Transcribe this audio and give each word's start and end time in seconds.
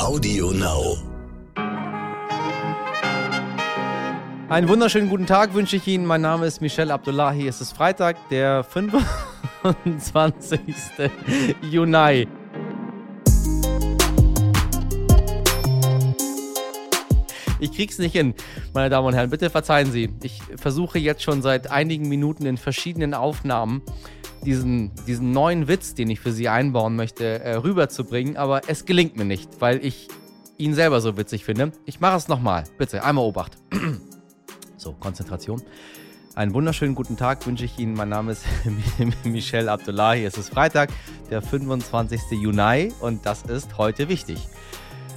Audio 0.00 0.50
Now. 0.50 0.96
Einen 4.48 4.66
wunderschönen 4.66 5.10
guten 5.10 5.26
Tag 5.26 5.52
wünsche 5.52 5.76
ich 5.76 5.86
Ihnen. 5.86 6.06
Mein 6.06 6.22
Name 6.22 6.46
ist 6.46 6.62
Michel 6.62 6.90
Abdullahi. 6.90 7.46
Es 7.46 7.60
ist 7.60 7.72
Freitag, 7.72 8.16
der 8.30 8.64
25. 9.62 10.58
Juni. 11.70 12.26
Ich 17.60 17.72
krieg's 17.72 17.98
nicht 17.98 18.12
hin, 18.12 18.34
meine 18.72 18.88
Damen 18.88 19.08
und 19.08 19.14
Herren. 19.14 19.28
Bitte 19.28 19.50
verzeihen 19.50 19.92
Sie. 19.92 20.08
Ich 20.22 20.40
versuche 20.56 20.98
jetzt 20.98 21.22
schon 21.22 21.42
seit 21.42 21.70
einigen 21.70 22.08
Minuten 22.08 22.46
in 22.46 22.56
verschiedenen 22.56 23.12
Aufnahmen 23.12 23.82
diesen, 24.44 24.92
diesen 25.06 25.32
neuen 25.32 25.68
Witz, 25.68 25.94
den 25.94 26.10
ich 26.10 26.20
für 26.20 26.32
Sie 26.32 26.48
einbauen 26.48 26.96
möchte, 26.96 27.40
äh, 27.40 27.54
rüberzubringen, 27.56 28.36
aber 28.36 28.62
es 28.68 28.84
gelingt 28.84 29.16
mir 29.16 29.24
nicht, 29.24 29.60
weil 29.60 29.84
ich 29.84 30.08
ihn 30.58 30.74
selber 30.74 31.00
so 31.00 31.16
witzig 31.16 31.44
finde. 31.44 31.72
Ich 31.86 32.00
mache 32.00 32.16
es 32.16 32.28
nochmal. 32.28 32.64
Bitte, 32.78 33.02
einmal 33.02 33.24
Obacht. 33.24 33.56
so, 34.76 34.92
Konzentration. 34.92 35.62
Einen 36.34 36.54
wunderschönen 36.54 36.94
guten 36.94 37.16
Tag 37.16 37.44
wünsche 37.46 37.64
ich 37.64 37.78
Ihnen. 37.78 37.94
Mein 37.94 38.08
Name 38.08 38.32
ist 38.32 38.44
Michel 39.24 39.68
Abdullahi. 39.68 40.24
Es 40.24 40.38
ist 40.38 40.50
Freitag, 40.50 40.90
der 41.30 41.42
25. 41.42 42.20
Juni 42.40 42.92
und 43.00 43.26
das 43.26 43.42
ist 43.42 43.78
heute 43.78 44.08
wichtig. 44.08 44.46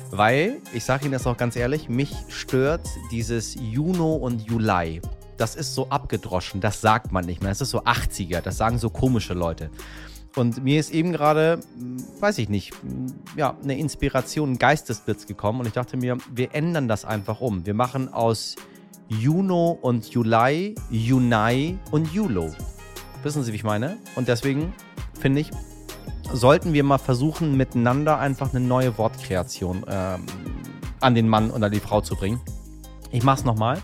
Weil, 0.10 0.58
ich 0.74 0.84
sage 0.84 1.06
Ihnen 1.06 1.14
das 1.14 1.28
auch 1.28 1.38
ganz 1.38 1.56
ehrlich, 1.56 1.90
mich 1.90 2.16
stört 2.30 2.88
dieses 3.12 3.56
Juno 3.56 4.16
und 4.16 4.42
Juli. 4.42 5.02
Das 5.38 5.56
ist 5.56 5.74
so 5.74 5.90
abgedroschen, 5.90 6.62
das 6.62 6.82
sagt 6.82 7.12
man 7.12 7.26
nicht 7.26 7.42
mehr. 7.42 7.52
Das 7.52 7.62
ist 7.62 7.72
so 7.72 7.84
80er, 7.84 8.42
das 8.42 8.58
sagen 8.58 8.78
so 8.78 8.90
komische 8.90 9.34
Leute. 9.34 9.70
Und 10.36 10.64
mir 10.64 10.80
ist 10.80 10.92
eben 10.92 11.12
gerade, 11.12 11.60
weiß 12.20 12.40
ich 12.40 12.50
nicht, 12.50 12.74
ja, 13.36 13.56
eine 13.62 13.78
Inspiration, 13.78 14.54
ein 14.54 14.58
Geistesblitz 14.58 15.28
gekommen 15.28 15.60
und 15.60 15.68
ich 15.68 15.74
dachte 15.74 15.96
mir, 15.96 16.18
wir 16.34 16.56
ändern 16.56 16.88
das 16.88 17.06
einfach 17.06 17.40
um. 17.40 17.66
Wir 17.66 17.76
machen 17.76 18.12
aus 18.12 18.56
Juno 19.10 19.78
und 19.80 20.10
Juli, 20.10 20.74
Juni 20.90 21.78
und 21.92 22.12
Julo. 22.14 22.52
Wissen 23.22 23.44
Sie, 23.44 23.52
wie 23.52 23.58
ich 23.58 23.64
meine? 23.64 23.98
Und 24.16 24.28
deswegen 24.28 24.74
finde 25.20 25.42
ich, 25.42 25.52
sollten 26.32 26.74
wir 26.74 26.84
mal 26.84 26.98
versuchen, 26.98 27.56
miteinander 27.56 28.18
einfach 28.18 28.54
eine 28.54 28.66
neue 28.66 28.98
Wortkreation 28.98 29.86
ähm, 29.88 30.26
an 31.00 31.14
den 31.14 31.28
Mann 31.28 31.52
oder 31.52 31.70
die 31.70 31.80
Frau 31.80 32.02
zu 32.02 32.16
bringen. 32.16 32.42
Ich 33.12 33.24
mache 33.24 33.40
es 33.40 33.46
nochmal. 33.46 33.82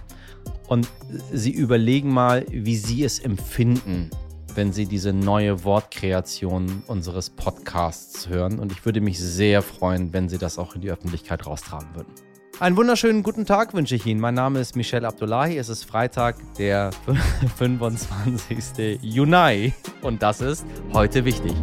Und 0.69 0.87
Sie 1.33 1.51
überlegen 1.51 2.13
mal, 2.13 2.45
wie 2.51 2.77
Sie 2.77 3.03
es 3.03 3.17
empfinden, 3.17 4.11
wenn 4.53 4.71
Sie 4.71 4.85
diese 4.85 5.11
neue 5.11 5.63
Wortkreation 5.63 6.83
unseres 6.85 7.31
Podcasts 7.31 8.29
hören. 8.29 8.59
Und 8.59 8.71
ich 8.71 8.85
würde 8.85 9.01
mich 9.01 9.19
sehr 9.19 9.63
freuen, 9.63 10.13
wenn 10.13 10.29
Sie 10.29 10.37
das 10.37 10.59
auch 10.59 10.75
in 10.75 10.81
die 10.81 10.91
Öffentlichkeit 10.91 11.47
raustragen 11.47 11.87
würden. 11.95 12.13
Einen 12.59 12.77
wunderschönen 12.77 13.23
guten 13.23 13.45
Tag 13.45 13.73
wünsche 13.73 13.95
ich 13.95 14.05
Ihnen. 14.05 14.19
Mein 14.19 14.35
Name 14.35 14.59
ist 14.59 14.75
Michel 14.75 15.05
Abdullahi. 15.05 15.57
Es 15.57 15.69
ist 15.69 15.85
Freitag, 15.85 16.35
der 16.57 16.91
25. 17.57 18.99
Juni. 19.01 19.73
Und 20.01 20.21
das 20.21 20.41
ist 20.41 20.65
heute 20.93 21.25
wichtig. 21.25 21.53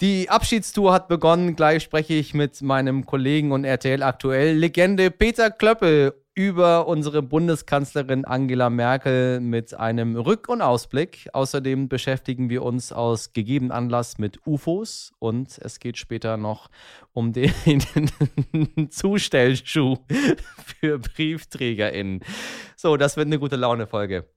Die 0.00 0.30
Abschiedstour 0.30 0.92
hat 0.92 1.08
begonnen. 1.08 1.56
Gleich 1.56 1.82
spreche 1.82 2.14
ich 2.14 2.32
mit 2.32 2.62
meinem 2.62 3.04
Kollegen 3.04 3.50
und 3.50 3.64
RTL 3.64 4.04
aktuell 4.04 4.56
Legende 4.56 5.10
Peter 5.10 5.50
Klöppel 5.50 6.14
über 6.36 6.86
unsere 6.86 7.20
Bundeskanzlerin 7.20 8.24
Angela 8.24 8.70
Merkel 8.70 9.40
mit 9.40 9.74
einem 9.74 10.14
Rück- 10.14 10.48
und 10.48 10.62
Ausblick. 10.62 11.28
Außerdem 11.32 11.88
beschäftigen 11.88 12.48
wir 12.48 12.62
uns 12.62 12.92
aus 12.92 13.32
gegebenem 13.32 13.72
Anlass 13.72 14.18
mit 14.18 14.38
UFOs 14.46 15.10
und 15.18 15.58
es 15.58 15.80
geht 15.80 15.98
später 15.98 16.36
noch 16.36 16.68
um 17.12 17.32
den 17.32 17.52
Zustellschuh 18.90 19.96
für 20.78 21.00
BriefträgerInnen. 21.00 22.20
So, 22.76 22.96
das 22.96 23.16
wird 23.16 23.26
eine 23.26 23.40
gute 23.40 23.56
Laune-Folge. 23.56 24.32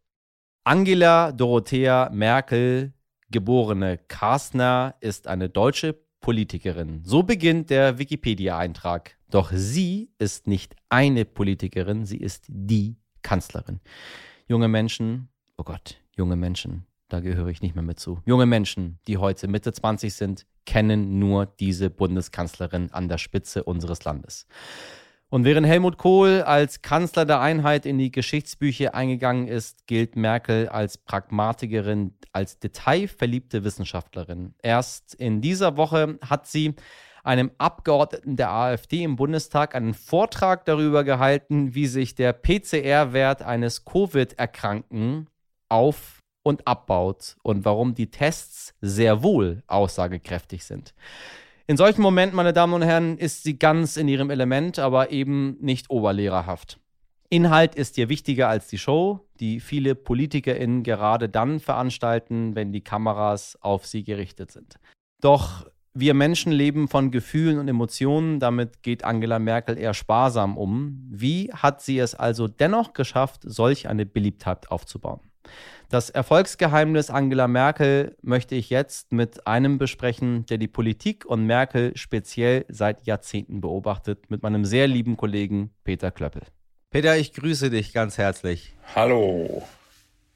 Angela 0.64 1.32
Dorothea 1.32 2.10
Merkel 2.12 2.94
geborene 3.32 3.98
Kastner 3.98 4.96
ist 5.00 5.28
eine 5.28 5.50
deutsche 5.50 5.98
Politikerin. 6.20 7.02
So 7.04 7.24
beginnt 7.24 7.70
der 7.70 7.98
Wikipedia-Eintrag. 7.98 9.18
Doch 9.30 9.52
sie 9.54 10.12
ist 10.20 10.48
nicht 10.48 10.76
eine 10.90 11.26
Politikerin, 11.26 12.06
sie 12.06 12.18
ist 12.18 12.46
die 12.48 12.98
Kanzlerin. 13.24 13.80
Junge 14.48 14.68
Menschen, 14.68 15.30
oh 15.58 15.64
Gott, 15.64 16.02
junge 16.16 16.36
Menschen, 16.36 16.86
da 17.08 17.20
gehöre 17.20 17.48
ich 17.48 17.62
nicht 17.62 17.76
mehr 17.76 17.84
mit 17.84 18.00
zu. 18.00 18.22
Junge 18.26 18.46
Menschen, 18.46 19.00
die 19.08 19.18
heute 19.18 19.48
Mitte 19.48 19.74
20 19.74 20.14
sind, 20.14 20.46
kennen 20.66 21.18
nur 21.20 21.46
diese 21.46 21.90
Bundeskanzlerin 21.90 22.92
an 22.92 23.08
der 23.08 23.18
Spitze 23.18 23.64
unseres 23.64 24.04
Landes. 24.04 24.48
Und 25.32 25.46
während 25.46 25.66
Helmut 25.66 25.98
Kohl 25.98 26.42
als 26.42 26.82
Kanzler 26.82 27.24
der 27.24 27.40
Einheit 27.40 27.86
in 27.86 27.98
die 27.98 28.12
Geschichtsbücher 28.12 28.94
eingegangen 28.94 29.48
ist, 29.48 29.88
gilt 29.88 30.18
Merkel 30.18 30.68
als 30.68 30.98
Pragmatikerin, 30.98 32.16
als 32.34 32.60
detailverliebte 32.60 33.64
Wissenschaftlerin. 33.64 34.56
Erst 34.62 35.16
in 35.16 35.40
dieser 35.40 35.78
Woche 35.78 36.20
hat 36.22 36.48
sie 36.48 36.76
einem 37.24 37.52
Abgeordneten 37.60 38.36
der 38.36 38.52
AfD 38.52 39.04
im 39.04 39.16
Bundestag 39.16 39.74
einen 39.74 39.94
Vortrag 39.94 40.66
darüber 40.66 41.06
gehalten, 41.06 41.74
wie 41.76 41.88
sich 41.88 42.14
der 42.14 42.34
PCR-Wert 42.34 43.42
eines 43.42 43.86
Covid-Erkrankten 43.86 45.30
auf 45.70 46.20
und 46.44 46.68
abbaut 46.68 47.38
und 47.42 47.64
warum 47.64 47.96
die 47.96 48.12
Tests 48.12 48.74
sehr 48.82 49.24
wohl 49.24 49.64
aussagekräftig 49.68 50.66
sind. 50.66 50.94
In 51.72 51.78
solchen 51.78 52.02
Momenten, 52.02 52.36
meine 52.36 52.52
Damen 52.52 52.74
und 52.74 52.82
Herren, 52.82 53.18
ist 53.18 53.44
sie 53.44 53.58
ganz 53.58 53.96
in 53.96 54.10
ihrem 54.10 54.30
Element, 54.30 54.78
aber 54.78 55.12
eben 55.12 55.56
nicht 55.62 55.90
oberlehrerhaft. 55.90 56.82
Inhalt 57.30 57.76
ist 57.76 57.98
ihr 57.98 58.10
wichtiger 58.10 58.50
als 58.50 58.68
die 58.68 58.78
Show, 58.78 59.22
die 59.40 59.62
viele 59.62 59.96
PolitikerInnen 59.96 60.84
gerade 60.84 61.30
dann 61.30 61.62
veranstalten, 61.62 62.56
wenn 62.56 62.74
die 62.74 62.82
Kameras 62.82 63.58
auf 63.62 63.86
sie 63.86 64.04
gerichtet 64.04 64.52
sind. 64.52 64.80
Doch 65.22 65.66
wir 65.94 66.14
Menschen 66.14 66.52
leben 66.52 66.90
von 66.90 67.10
Gefühlen 67.10 67.58
und 67.58 67.70
Emotionen, 67.70 68.42
damit 68.42 68.84
geht 68.84 69.06
Angela 69.06 69.40
Merkel 69.40 69.78
eher 69.78 69.94
sparsam 69.94 70.58
um. 70.58 71.08
Wie 71.10 71.54
hat 71.54 71.82
sie 71.82 72.00
es 72.00 72.16
also 72.16 72.50
dennoch 72.50 72.92
geschafft, 72.92 73.44
solch 73.46 73.88
eine 73.88 74.06
Beliebtheit 74.06 74.70
aufzubauen? 74.70 75.22
Das 75.90 76.10
Erfolgsgeheimnis 76.10 77.10
Angela 77.10 77.50
Merkel 77.50 78.16
möchte 78.22 78.56
ich 78.56 78.70
jetzt 78.70 79.12
mit 79.12 79.46
einem 79.46 79.78
besprechen, 79.78 80.46
der 80.46 80.58
die 80.58 80.70
Politik 80.70 81.26
und 81.26 81.46
Merkel 81.46 81.92
speziell 81.98 82.66
seit 82.70 83.06
Jahrzehnten 83.06 83.60
beobachtet, 83.60 84.30
mit 84.30 84.42
meinem 84.42 84.64
sehr 84.64 84.88
lieben 84.88 85.18
Kollegen 85.18 85.72
Peter 85.84 86.10
Klöppel. 86.10 86.44
Peter, 86.92 87.18
ich 87.18 87.34
grüße 87.34 87.70
dich 87.70 87.92
ganz 87.92 88.18
herzlich. 88.18 88.74
Hallo. 88.96 89.64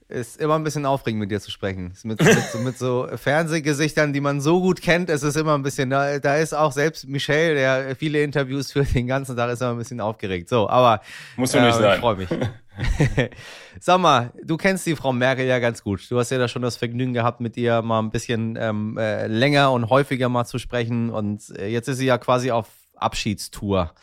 Ist 0.07 0.39
immer 0.39 0.53
ein 0.53 0.63
bisschen 0.63 0.85
aufregend, 0.85 1.19
mit 1.19 1.31
dir 1.31 1.41
zu 1.41 1.49
sprechen. 1.49 1.93
Mit, 2.03 2.23
mit, 2.23 2.63
mit, 2.63 2.77
so 2.77 3.07
Fernsehgesichtern, 3.15 4.13
die 4.13 4.21
man 4.21 4.39
so 4.39 4.61
gut 4.61 4.79
kennt, 4.79 5.09
ist 5.09 5.23
es 5.23 5.35
immer 5.35 5.55
ein 5.55 5.63
bisschen, 5.63 5.89
da, 5.89 6.19
da 6.19 6.35
ist 6.35 6.53
auch 6.53 6.71
selbst 6.71 7.07
Michel, 7.07 7.55
der 7.55 7.95
viele 7.95 8.21
Interviews 8.21 8.71
führt 8.71 8.93
den 8.93 9.07
ganzen 9.07 9.35
Tag, 9.35 9.51
ist 9.51 9.61
immer 9.61 9.71
ein 9.71 9.77
bisschen 9.79 10.01
aufgeregt. 10.01 10.47
So, 10.47 10.69
aber. 10.69 11.01
Muss 11.37 11.53
du 11.53 11.59
nicht 11.59 11.75
äh, 11.75 11.79
sein. 11.79 11.93
Ich 11.95 11.99
freue 12.01 12.17
mich. 12.17 12.29
Sag 13.79 13.99
mal, 13.99 14.31
du 14.43 14.57
kennst 14.57 14.85
die 14.85 14.95
Frau 14.95 15.11
Merkel 15.11 15.45
ja 15.45 15.59
ganz 15.59 15.83
gut. 15.83 16.09
Du 16.09 16.19
hast 16.19 16.29
ja 16.29 16.37
da 16.37 16.47
schon 16.47 16.61
das 16.61 16.77
Vergnügen 16.77 17.13
gehabt, 17.13 17.39
mit 17.39 17.57
ihr 17.57 17.81
mal 17.81 17.99
ein 17.99 18.11
bisschen 18.11 18.57
ähm, 18.59 18.97
äh, 18.97 19.27
länger 19.27 19.71
und 19.71 19.89
häufiger 19.89 20.29
mal 20.29 20.45
zu 20.45 20.59
sprechen. 20.59 21.09
Und 21.09 21.49
äh, 21.57 21.67
jetzt 21.67 21.87
ist 21.87 21.97
sie 21.97 22.05
ja 22.05 22.17
quasi 22.17 22.51
auf 22.51 22.67
Abschiedstour. 22.95 23.93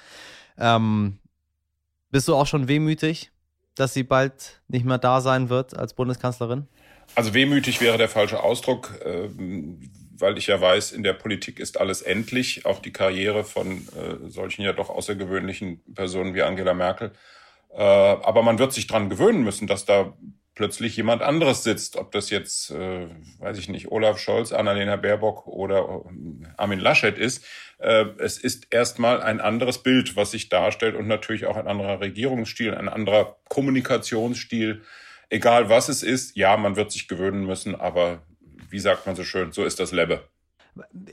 Ähm, 0.58 1.19
bist 2.10 2.28
du 2.28 2.34
auch 2.34 2.46
schon 2.46 2.69
wehmütig, 2.69 3.31
dass 3.74 3.94
sie 3.94 4.02
bald 4.02 4.60
nicht 4.68 4.84
mehr 4.84 4.98
da 4.98 5.20
sein 5.20 5.48
wird 5.48 5.76
als 5.76 5.94
Bundeskanzlerin? 5.94 6.66
Also 7.14 7.34
wehmütig 7.34 7.80
wäre 7.80 7.98
der 7.98 8.08
falsche 8.08 8.42
Ausdruck, 8.42 9.00
äh, 9.04 9.28
weil 10.18 10.38
ich 10.38 10.46
ja 10.46 10.60
weiß, 10.60 10.92
in 10.92 11.02
der 11.02 11.14
Politik 11.14 11.58
ist 11.58 11.78
alles 11.78 12.00
endlich, 12.02 12.64
auch 12.64 12.78
die 12.78 12.92
Karriere 12.92 13.44
von 13.44 13.88
äh, 13.88 14.30
solchen 14.30 14.62
ja 14.62 14.72
doch 14.72 14.88
außergewöhnlichen 14.88 15.80
Personen 15.94 16.34
wie 16.34 16.42
Angela 16.42 16.74
Merkel. 16.74 17.12
Äh, 17.70 17.82
aber 17.82 18.42
man 18.42 18.58
wird 18.58 18.72
sich 18.72 18.86
dran 18.86 19.10
gewöhnen 19.10 19.42
müssen, 19.42 19.66
dass 19.66 19.84
da 19.84 20.14
plötzlich 20.54 20.96
jemand 20.96 21.22
anderes 21.22 21.62
sitzt, 21.62 21.96
ob 21.96 22.12
das 22.12 22.31
jetzt, 22.31 22.70
äh, 22.70 23.08
weiß 23.38 23.58
ich 23.58 23.69
nicht, 23.69 23.90
Olaf 23.90 24.19
Scholz, 24.19 24.52
Annalena 24.52 24.96
Baerbock 24.96 25.46
oder 25.46 26.02
äh, 26.04 26.46
Armin 26.56 26.81
Laschet 26.81 27.16
ist. 27.16 27.44
Äh, 27.78 28.06
es 28.19 28.38
ist 28.38 28.66
erstmal 28.70 29.22
ein 29.22 29.40
anderes 29.40 29.82
Bild, 29.82 30.16
was 30.16 30.31
sich 30.31 30.49
darstellt 30.49 30.94
und 30.94 31.06
natürlich 31.06 31.46
auch 31.46 31.56
ein 31.56 31.69
anderer 31.69 32.00
Regierungsstil, 32.00 32.75
ein 32.75 32.88
anderer 32.88 33.37
Kommunikationsstil. 33.49 34.82
Egal 35.31 35.69
was 35.69 35.88
es 35.88 36.02
ist, 36.02 36.37
ja, 36.37 36.56
man 36.56 36.76
wird 36.76 36.93
sich 36.93 37.08
gewöhnen 37.08 37.46
müssen, 37.46 37.75
aber 37.75 38.22
wie 38.69 38.81
sagt 38.81 39.06
man 39.06 39.16
so 39.16 39.25
schön, 39.25 39.52
so 39.52 39.64
ist 39.64 39.81
das 39.81 39.93
Lebbe. 39.93 40.28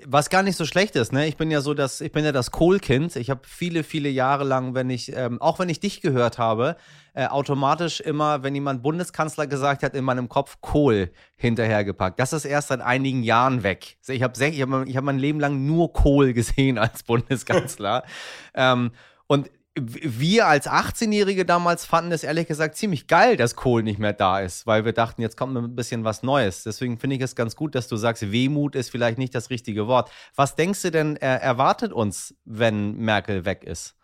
Was 0.05 0.29
gar 0.29 0.41
nicht 0.41 0.55
so 0.55 0.65
schlecht 0.65 0.95
ist, 0.95 1.11
ne? 1.11 1.27
Ich 1.27 1.35
bin 1.35 1.51
ja 1.51 1.59
so 1.59 1.73
das, 1.73 1.99
ich 1.99 2.13
bin 2.13 2.23
ja 2.23 2.31
das 2.31 2.51
Kohlkind. 2.51 3.17
Ich 3.17 3.29
habe 3.29 3.41
viele, 3.43 3.83
viele 3.83 4.07
Jahre 4.07 4.45
lang, 4.45 4.73
wenn 4.73 4.89
ich, 4.89 5.13
ähm, 5.13 5.41
auch 5.41 5.59
wenn 5.59 5.67
ich 5.67 5.81
dich 5.81 5.99
gehört 5.99 6.37
habe, 6.37 6.77
äh, 7.13 7.27
automatisch 7.27 7.99
immer, 7.99 8.41
wenn 8.41 8.55
jemand 8.55 8.81
Bundeskanzler 8.83 9.47
gesagt 9.47 9.83
hat, 9.83 9.95
in 9.95 10.05
meinem 10.05 10.29
Kopf 10.29 10.59
Kohl 10.61 11.11
hinterhergepackt. 11.35 12.19
Das 12.21 12.31
ist 12.31 12.45
erst 12.45 12.69
seit 12.69 12.79
einigen 12.79 13.21
Jahren 13.21 13.63
weg. 13.63 13.97
Ich 14.07 14.23
habe 14.23 14.33
ich 14.41 14.61
hab, 14.61 14.87
ich 14.87 14.95
hab 14.95 15.03
mein 15.03 15.19
Leben 15.19 15.41
lang 15.41 15.65
nur 15.65 15.91
Kohl 15.91 16.31
gesehen 16.31 16.77
als 16.77 17.03
Bundeskanzler. 17.03 18.03
ähm, 18.53 18.91
und 19.27 19.51
wir 19.75 20.47
als 20.47 20.67
18-Jährige 20.67 21.45
damals 21.45 21.85
fanden 21.85 22.11
es 22.11 22.23
ehrlich 22.23 22.47
gesagt 22.47 22.75
ziemlich 22.75 23.07
geil, 23.07 23.37
dass 23.37 23.55
Kohl 23.55 23.83
nicht 23.83 23.99
mehr 23.99 24.13
da 24.13 24.39
ist, 24.39 24.65
weil 24.67 24.83
wir 24.83 24.93
dachten, 24.93 25.21
jetzt 25.21 25.37
kommt 25.37 25.55
ein 25.55 25.75
bisschen 25.75 26.03
was 26.03 26.23
Neues. 26.23 26.63
Deswegen 26.63 26.97
finde 26.97 27.15
ich 27.15 27.21
es 27.21 27.35
ganz 27.35 27.55
gut, 27.55 27.75
dass 27.75 27.87
du 27.87 27.95
sagst, 27.95 28.31
Wehmut 28.31 28.75
ist 28.75 28.89
vielleicht 28.89 29.17
nicht 29.17 29.35
das 29.35 29.49
richtige 29.49 29.87
Wort. 29.87 30.11
Was 30.35 30.55
denkst 30.55 30.81
du 30.81 30.91
denn, 30.91 31.15
er 31.15 31.41
erwartet 31.41 31.93
uns, 31.93 32.35
wenn 32.45 32.97
Merkel 32.97 33.45
weg 33.45 33.63
ist? 33.63 33.95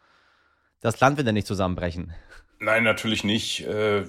Das 0.81 0.99
Land 0.99 1.17
wird 1.17 1.25
ja 1.27 1.33
nicht 1.33 1.47
zusammenbrechen. 1.47 2.13
Nein, 2.59 2.83
natürlich 2.83 3.25
nicht. 3.25 3.65
Äh, 3.65 4.05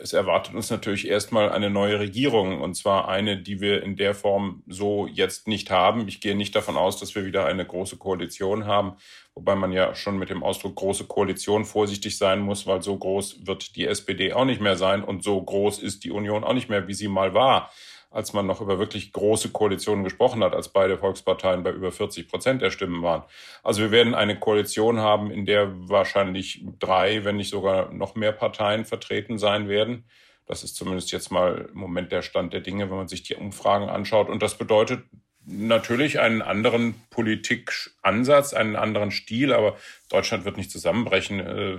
es 0.00 0.12
erwartet 0.12 0.54
uns 0.54 0.70
natürlich 0.70 1.08
erstmal 1.08 1.50
eine 1.50 1.70
neue 1.70 1.98
Regierung 1.98 2.60
und 2.60 2.74
zwar 2.74 3.08
eine, 3.08 3.36
die 3.42 3.60
wir 3.60 3.82
in 3.82 3.96
der 3.96 4.14
Form 4.14 4.62
so 4.68 5.08
jetzt 5.08 5.48
nicht 5.48 5.70
haben. 5.70 6.06
Ich 6.06 6.20
gehe 6.20 6.36
nicht 6.36 6.54
davon 6.54 6.76
aus, 6.76 7.00
dass 7.00 7.16
wir 7.16 7.24
wieder 7.24 7.46
eine 7.46 7.66
große 7.66 7.96
Koalition 7.96 8.64
haben, 8.64 8.92
wobei 9.34 9.56
man 9.56 9.72
ja 9.72 9.94
schon 9.96 10.18
mit 10.18 10.30
dem 10.30 10.44
Ausdruck 10.44 10.76
große 10.76 11.06
Koalition 11.06 11.64
vorsichtig 11.64 12.16
sein 12.16 12.40
muss, 12.40 12.64
weil 12.66 12.80
so 12.80 12.96
groß 12.96 13.46
wird 13.46 13.74
die 13.74 13.86
SPD 13.86 14.32
auch 14.32 14.44
nicht 14.44 14.60
mehr 14.60 14.76
sein 14.76 15.02
und 15.02 15.24
so 15.24 15.42
groß 15.42 15.80
ist 15.80 16.04
die 16.04 16.12
Union 16.12 16.44
auch 16.44 16.54
nicht 16.54 16.68
mehr, 16.68 16.86
wie 16.86 16.94
sie 16.94 17.08
mal 17.08 17.34
war 17.34 17.70
als 18.10 18.32
man 18.32 18.46
noch 18.46 18.60
über 18.60 18.78
wirklich 18.78 19.12
große 19.12 19.50
Koalitionen 19.50 20.02
gesprochen 20.02 20.42
hat, 20.42 20.54
als 20.54 20.68
beide 20.68 20.98
Volksparteien 20.98 21.62
bei 21.62 21.70
über 21.70 21.92
40 21.92 22.28
Prozent 22.28 22.60
der 22.60 22.70
Stimmen 22.70 23.02
waren. 23.02 23.22
Also 23.62 23.82
wir 23.82 23.92
werden 23.92 24.14
eine 24.14 24.38
Koalition 24.38 24.98
haben, 24.98 25.30
in 25.30 25.46
der 25.46 25.70
wahrscheinlich 25.88 26.64
drei, 26.80 27.24
wenn 27.24 27.36
nicht 27.36 27.50
sogar 27.50 27.92
noch 27.92 28.16
mehr 28.16 28.32
Parteien 28.32 28.84
vertreten 28.84 29.38
sein 29.38 29.68
werden. 29.68 30.04
Das 30.46 30.64
ist 30.64 30.74
zumindest 30.74 31.12
jetzt 31.12 31.30
mal 31.30 31.68
im 31.72 31.78
Moment 31.78 32.10
der 32.10 32.22
Stand 32.22 32.52
der 32.52 32.60
Dinge, 32.60 32.90
wenn 32.90 32.96
man 32.96 33.08
sich 33.08 33.22
die 33.22 33.36
Umfragen 33.36 33.88
anschaut. 33.88 34.28
Und 34.28 34.42
das 34.42 34.58
bedeutet 34.58 35.04
natürlich 35.46 36.18
einen 36.18 36.42
anderen 36.42 36.94
Politikansatz, 37.10 38.54
einen 38.54 38.74
anderen 38.74 39.12
Stil, 39.12 39.52
aber 39.52 39.76
Deutschland 40.08 40.44
wird 40.44 40.56
nicht 40.56 40.72
zusammenbrechen. 40.72 41.38
Äh, 41.38 41.78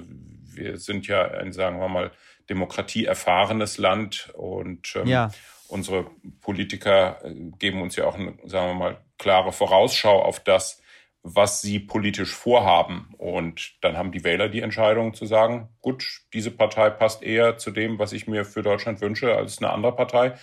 wir 0.53 0.77
sind 0.77 1.07
ja 1.07 1.23
ein, 1.29 1.51
sagen 1.51 1.81
wir 1.81 1.89
mal, 1.89 2.11
demokratieerfahrenes 2.49 3.77
Land 3.77 4.31
und 4.35 4.95
ähm, 4.95 5.07
ja 5.07 5.31
unsere 5.71 6.05
Politiker 6.41 7.23
äh, 7.23 7.33
geben 7.57 7.81
uns 7.81 7.95
ja 7.95 8.05
auch 8.05 8.15
eine, 8.15 8.37
sagen 8.45 8.67
wir 8.67 8.73
mal, 8.73 9.05
klare 9.17 9.51
Vorausschau 9.51 10.21
auf 10.21 10.39
das, 10.39 10.81
was 11.23 11.61
sie 11.61 11.79
politisch 11.79 12.33
vorhaben. 12.33 13.13
Und 13.17 13.75
dann 13.81 13.97
haben 13.97 14.11
die 14.11 14.23
Wähler 14.23 14.49
die 14.49 14.61
Entscheidung 14.61 15.13
zu 15.13 15.25
sagen, 15.25 15.69
gut, 15.81 16.21
diese 16.33 16.51
Partei 16.51 16.89
passt 16.89 17.23
eher 17.23 17.57
zu 17.57 17.71
dem, 17.71 17.99
was 17.99 18.11
ich 18.13 18.27
mir 18.27 18.45
für 18.45 18.63
Deutschland 18.63 19.01
wünsche, 19.01 19.35
als 19.35 19.59
eine 19.59 19.71
andere 19.71 19.95
Partei. 19.95 20.33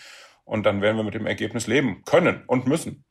Und 0.45 0.65
dann 0.65 0.81
werden 0.81 0.97
wir 0.97 1.05
mit 1.05 1.15
dem 1.15 1.27
Ergebnis 1.27 1.67
leben 1.67 2.03
können 2.05 2.45
und 2.47 2.67
müssen. 2.67 3.05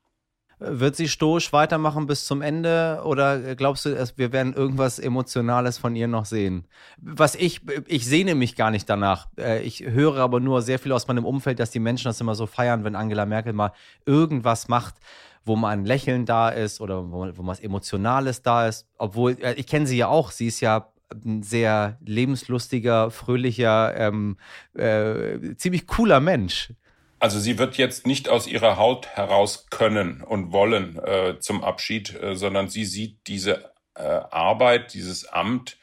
Wird 0.59 0.95
sie 0.95 1.07
stoisch 1.07 1.53
weitermachen 1.53 2.07
bis 2.07 2.25
zum 2.25 2.41
Ende 2.41 3.01
oder 3.03 3.55
glaubst 3.55 3.85
du, 3.85 3.95
wir 4.15 4.31
werden 4.31 4.53
irgendwas 4.53 4.97
Emotionales 4.97 5.77
von 5.77 5.95
ihr 5.95 6.07
noch 6.07 6.25
sehen? 6.25 6.65
Was 6.97 7.35
ich, 7.35 7.61
ich 7.85 8.07
sehne 8.07 8.33
mich 8.33 8.55
gar 8.55 8.71
nicht 8.71 8.89
danach. 8.89 9.27
Äh, 9.37 9.61
ich 9.61 9.85
höre 9.85 10.17
aber 10.17 10.39
nur 10.39 10.63
sehr 10.63 10.79
viel 10.79 10.93
aus 10.93 11.07
meinem 11.07 11.25
Umfeld, 11.25 11.59
dass 11.59 11.69
die 11.69 11.79
Menschen 11.79 12.05
das 12.05 12.19
immer 12.21 12.33
so 12.33 12.47
feiern, 12.47 12.83
wenn 12.83 12.95
Angela 12.95 13.27
Merkel 13.27 13.53
mal 13.53 13.71
irgendwas 14.07 14.67
macht, 14.67 14.95
wo 15.45 15.55
mal 15.55 15.69
ein 15.69 15.85
Lächeln 15.85 16.25
da 16.25 16.49
ist 16.49 16.81
oder 16.81 17.11
wo, 17.11 17.27
wo 17.35 17.45
was 17.45 17.59
Emotionales 17.59 18.41
da 18.41 18.67
ist. 18.67 18.87
Obwohl, 18.97 19.37
äh, 19.39 19.53
ich 19.53 19.67
kenne 19.67 19.85
sie 19.85 19.97
ja 19.97 20.07
auch, 20.07 20.31
sie 20.31 20.47
ist 20.47 20.59
ja 20.61 20.91
ein 21.13 21.43
sehr 21.43 21.97
lebenslustiger, 22.03 23.11
fröhlicher, 23.11 23.95
ähm, 23.95 24.37
äh, 24.73 25.55
ziemlich 25.55 25.85
cooler 25.85 26.19
Mensch. 26.19 26.73
Also 27.19 27.39
sie 27.39 27.57
wird 27.57 27.77
jetzt 27.77 28.05
nicht 28.05 28.29
aus 28.29 28.47
ihrer 28.47 28.77
Haut 28.77 29.07
heraus 29.07 29.67
können 29.69 30.21
und 30.21 30.51
wollen 30.51 30.99
äh, 30.99 31.39
zum 31.39 31.63
Abschied, 31.63 32.13
äh, 32.21 32.35
sondern 32.35 32.69
sie 32.69 32.85
sieht 32.85 33.27
diese 33.27 33.71
äh, 33.95 34.03
Arbeit, 34.03 34.93
dieses 34.93 35.25
Amt 35.25 35.77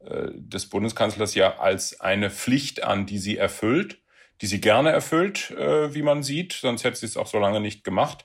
äh, 0.00 0.28
des 0.32 0.70
Bundeskanzlers 0.70 1.34
ja 1.34 1.58
als 1.58 2.00
eine 2.00 2.30
Pflicht 2.30 2.84
an, 2.84 3.04
die 3.04 3.18
sie 3.18 3.36
erfüllt, 3.36 3.98
die 4.40 4.46
sie 4.46 4.60
gerne 4.60 4.90
erfüllt, 4.90 5.50
äh, 5.50 5.94
wie 5.94 6.02
man 6.02 6.22
sieht, 6.22 6.54
sonst 6.54 6.84
hätte 6.84 6.96
sie 6.96 7.06
es 7.06 7.16
auch 7.16 7.26
so 7.26 7.38
lange 7.38 7.60
nicht 7.60 7.84
gemacht. 7.84 8.24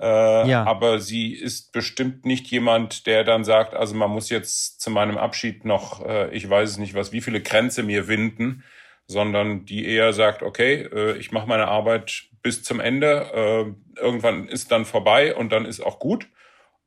Äh, 0.00 0.48
ja. 0.48 0.64
Aber 0.64 0.98
sie 0.98 1.34
ist 1.34 1.72
bestimmt 1.72 2.24
nicht 2.24 2.46
jemand, 2.48 3.06
der 3.06 3.22
dann 3.22 3.44
sagt, 3.44 3.74
also 3.74 3.94
man 3.94 4.10
muss 4.10 4.30
jetzt 4.30 4.80
zu 4.80 4.90
meinem 4.90 5.18
Abschied 5.18 5.64
noch, 5.64 6.04
äh, 6.04 6.34
ich 6.34 6.48
weiß 6.48 6.70
es 6.70 6.78
nicht 6.78 6.94
was, 6.94 7.12
wie 7.12 7.20
viele 7.20 7.42
Grenze 7.42 7.82
mir 7.82 8.08
winden, 8.08 8.64
sondern 9.10 9.64
die 9.64 9.86
eher 9.86 10.12
sagt, 10.12 10.42
okay, 10.42 10.88
äh, 10.92 11.16
ich 11.18 11.32
mache 11.32 11.48
meine 11.48 11.66
Arbeit 11.66 12.28
bis 12.42 12.62
zum 12.62 12.78
Ende, 12.78 13.74
äh, 13.98 14.00
irgendwann 14.00 14.46
ist 14.46 14.70
dann 14.70 14.84
vorbei 14.84 15.34
und 15.34 15.50
dann 15.50 15.66
ist 15.66 15.80
auch 15.80 15.98
gut. 15.98 16.28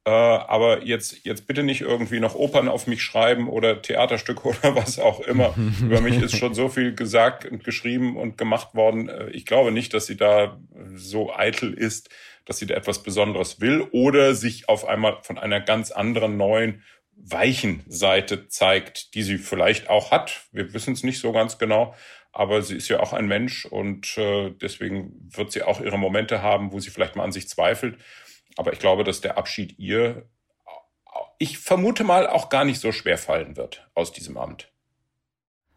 Äh, 0.05 0.09
aber 0.09 0.83
jetzt, 0.83 1.25
jetzt 1.25 1.47
bitte 1.47 1.63
nicht 1.63 1.81
irgendwie 1.81 2.21
noch 2.21 2.35
Opern 2.35 2.69
auf 2.69 2.87
mich 2.87 3.03
schreiben 3.03 3.49
oder 3.49 3.81
Theaterstücke 3.81 4.47
oder 4.47 4.75
was 4.75 4.99
auch 4.99 5.19
immer. 5.19 5.53
Über 5.81 5.99
mich 5.99 6.21
ist 6.21 6.37
schon 6.37 6.53
so 6.53 6.69
viel 6.69 6.95
gesagt 6.95 7.45
und 7.45 7.65
geschrieben 7.65 8.15
und 8.15 8.37
gemacht 8.37 8.73
worden. 8.73 9.09
Äh, 9.09 9.29
ich 9.31 9.45
glaube 9.45 9.73
nicht, 9.73 9.93
dass 9.93 10.05
sie 10.05 10.17
da 10.17 10.57
so 10.95 11.33
eitel 11.33 11.73
ist, 11.73 12.09
dass 12.45 12.57
sie 12.57 12.67
da 12.67 12.75
etwas 12.75 13.03
Besonderes 13.03 13.59
will 13.59 13.81
oder 13.91 14.33
sich 14.33 14.69
auf 14.69 14.85
einmal 14.87 15.17
von 15.23 15.37
einer 15.37 15.59
ganz 15.59 15.91
anderen 15.91 16.37
neuen 16.37 16.83
weichen 17.15 17.83
Seite 17.87 18.47
zeigt, 18.47 19.15
die 19.15 19.23
sie 19.23 19.37
vielleicht 19.37 19.89
auch 19.89 20.11
hat. 20.11 20.45
Wir 20.51 20.73
wissen 20.73 20.93
es 20.93 21.03
nicht 21.03 21.19
so 21.19 21.31
ganz 21.31 21.57
genau, 21.57 21.95
aber 22.31 22.61
sie 22.61 22.75
ist 22.75 22.89
ja 22.89 22.99
auch 22.99 23.13
ein 23.13 23.27
Mensch 23.27 23.65
und 23.65 24.17
äh, 24.17 24.51
deswegen 24.51 25.29
wird 25.33 25.51
sie 25.51 25.63
auch 25.63 25.79
ihre 25.79 25.97
Momente 25.97 26.41
haben, 26.41 26.71
wo 26.71 26.79
sie 26.79 26.89
vielleicht 26.89 27.15
mal 27.15 27.23
an 27.23 27.31
sich 27.31 27.47
zweifelt. 27.47 27.97
Aber 28.57 28.73
ich 28.73 28.79
glaube, 28.79 29.03
dass 29.03 29.21
der 29.21 29.37
Abschied 29.37 29.77
ihr, 29.79 30.29
ich 31.37 31.57
vermute 31.59 32.03
mal, 32.03 32.27
auch 32.27 32.49
gar 32.49 32.65
nicht 32.65 32.79
so 32.79 32.91
schwer 32.91 33.17
fallen 33.17 33.55
wird 33.55 33.89
aus 33.93 34.11
diesem 34.11 34.37
Amt. 34.37 34.72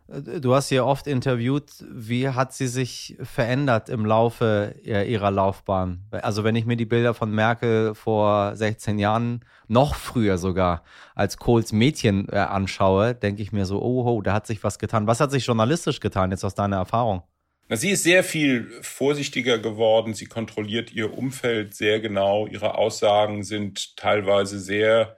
Du 0.09 0.55
hast 0.55 0.69
sie 0.69 0.79
oft 0.79 1.09
interviewt. 1.09 1.85
Wie 1.91 2.29
hat 2.29 2.53
sie 2.53 2.69
sich 2.69 3.17
verändert 3.21 3.89
im 3.89 4.07
Laufe 4.07 4.77
ihrer 4.85 5.33
Laufbahn? 5.33 6.05
Also, 6.13 6.45
wenn 6.45 6.55
ich 6.55 6.65
mir 6.65 6.77
die 6.77 6.85
Bilder 6.85 7.13
von 7.13 7.33
Merkel 7.33 7.93
vor 7.97 8.55
16 8.55 9.01
Jahren, 9.01 9.45
noch 9.67 9.97
früher 9.97 10.39
sogar, 10.39 10.85
als 11.17 11.39
Kohls 11.39 11.73
Mädchen 11.73 12.29
äh, 12.29 12.37
anschaue, 12.37 13.17
denke 13.17 13.43
ich 13.43 13.51
mir 13.51 13.67
so, 13.67 13.83
oh, 13.83 14.05
oh, 14.07 14.23
da 14.23 14.33
hat 14.33 14.47
sich 14.47 14.63
was 14.63 14.79
getan. 14.79 15.09
Was 15.09 15.19
hat 15.19 15.33
sich 15.33 15.45
journalistisch 15.45 15.99
getan, 15.99 16.31
jetzt 16.31 16.45
aus 16.45 16.55
deiner 16.55 16.77
Erfahrung? 16.77 17.25
Na, 17.69 17.75
sie 17.75 17.91
ist 17.91 18.05
sehr 18.05 18.23
viel 18.23 18.71
vorsichtiger 18.83 19.59
geworden. 19.59 20.15
Sie 20.15 20.27
kontrolliert 20.27 20.93
ihr 20.93 21.19
Umfeld 21.19 21.75
sehr 21.75 21.99
genau. 21.99 22.47
Ihre 22.47 22.77
Aussagen 22.77 23.43
sind 23.43 23.97
teilweise 23.97 24.61
sehr, 24.61 25.17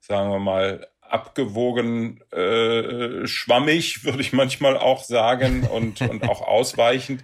sagen 0.00 0.30
wir 0.30 0.40
mal, 0.40 0.86
abgewogen, 1.10 2.20
äh, 2.32 3.26
schwammig, 3.26 4.04
würde 4.04 4.20
ich 4.20 4.32
manchmal 4.32 4.76
auch 4.76 5.02
sagen, 5.02 5.64
und, 5.64 6.00
und 6.02 6.28
auch 6.28 6.42
ausweichend. 6.42 7.22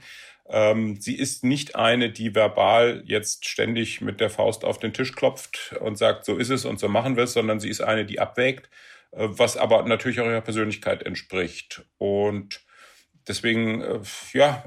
Ähm, 0.49 1.01
sie 1.01 1.17
ist 1.17 1.45
nicht 1.45 1.77
eine, 1.77 2.11
die 2.11 2.35
verbal 2.35 3.03
jetzt 3.07 3.49
ständig 3.49 4.01
mit 4.01 4.21
der 4.21 4.31
Faust 4.31 4.65
auf 4.65 4.79
den 4.79 4.93
Tisch 4.93 5.15
klopft 5.15 5.75
und 5.81 5.97
sagt, 5.97 6.25
so 6.25 6.37
ist 6.37 6.51
es 6.51 6.65
und 6.65 6.79
so 6.79 6.89
machen 6.89 7.17
wir 7.17 7.25
es, 7.25 7.33
sondern 7.33 7.61
sie 7.61 7.71
ist 7.71 7.81
eine, 7.81 8.05
die 8.05 8.21
abwägt, 8.21 8.69
äh, 9.13 9.29
was 9.31 9.57
aber 9.57 9.83
natürlich 9.85 10.21
auch 10.21 10.27
ihrer 10.27 10.41
Persönlichkeit 10.41 11.05
entspricht. 11.05 11.85
Und 11.97 12.61
deswegen, 13.27 13.81
äh, 13.83 14.01
ja, 14.33 14.65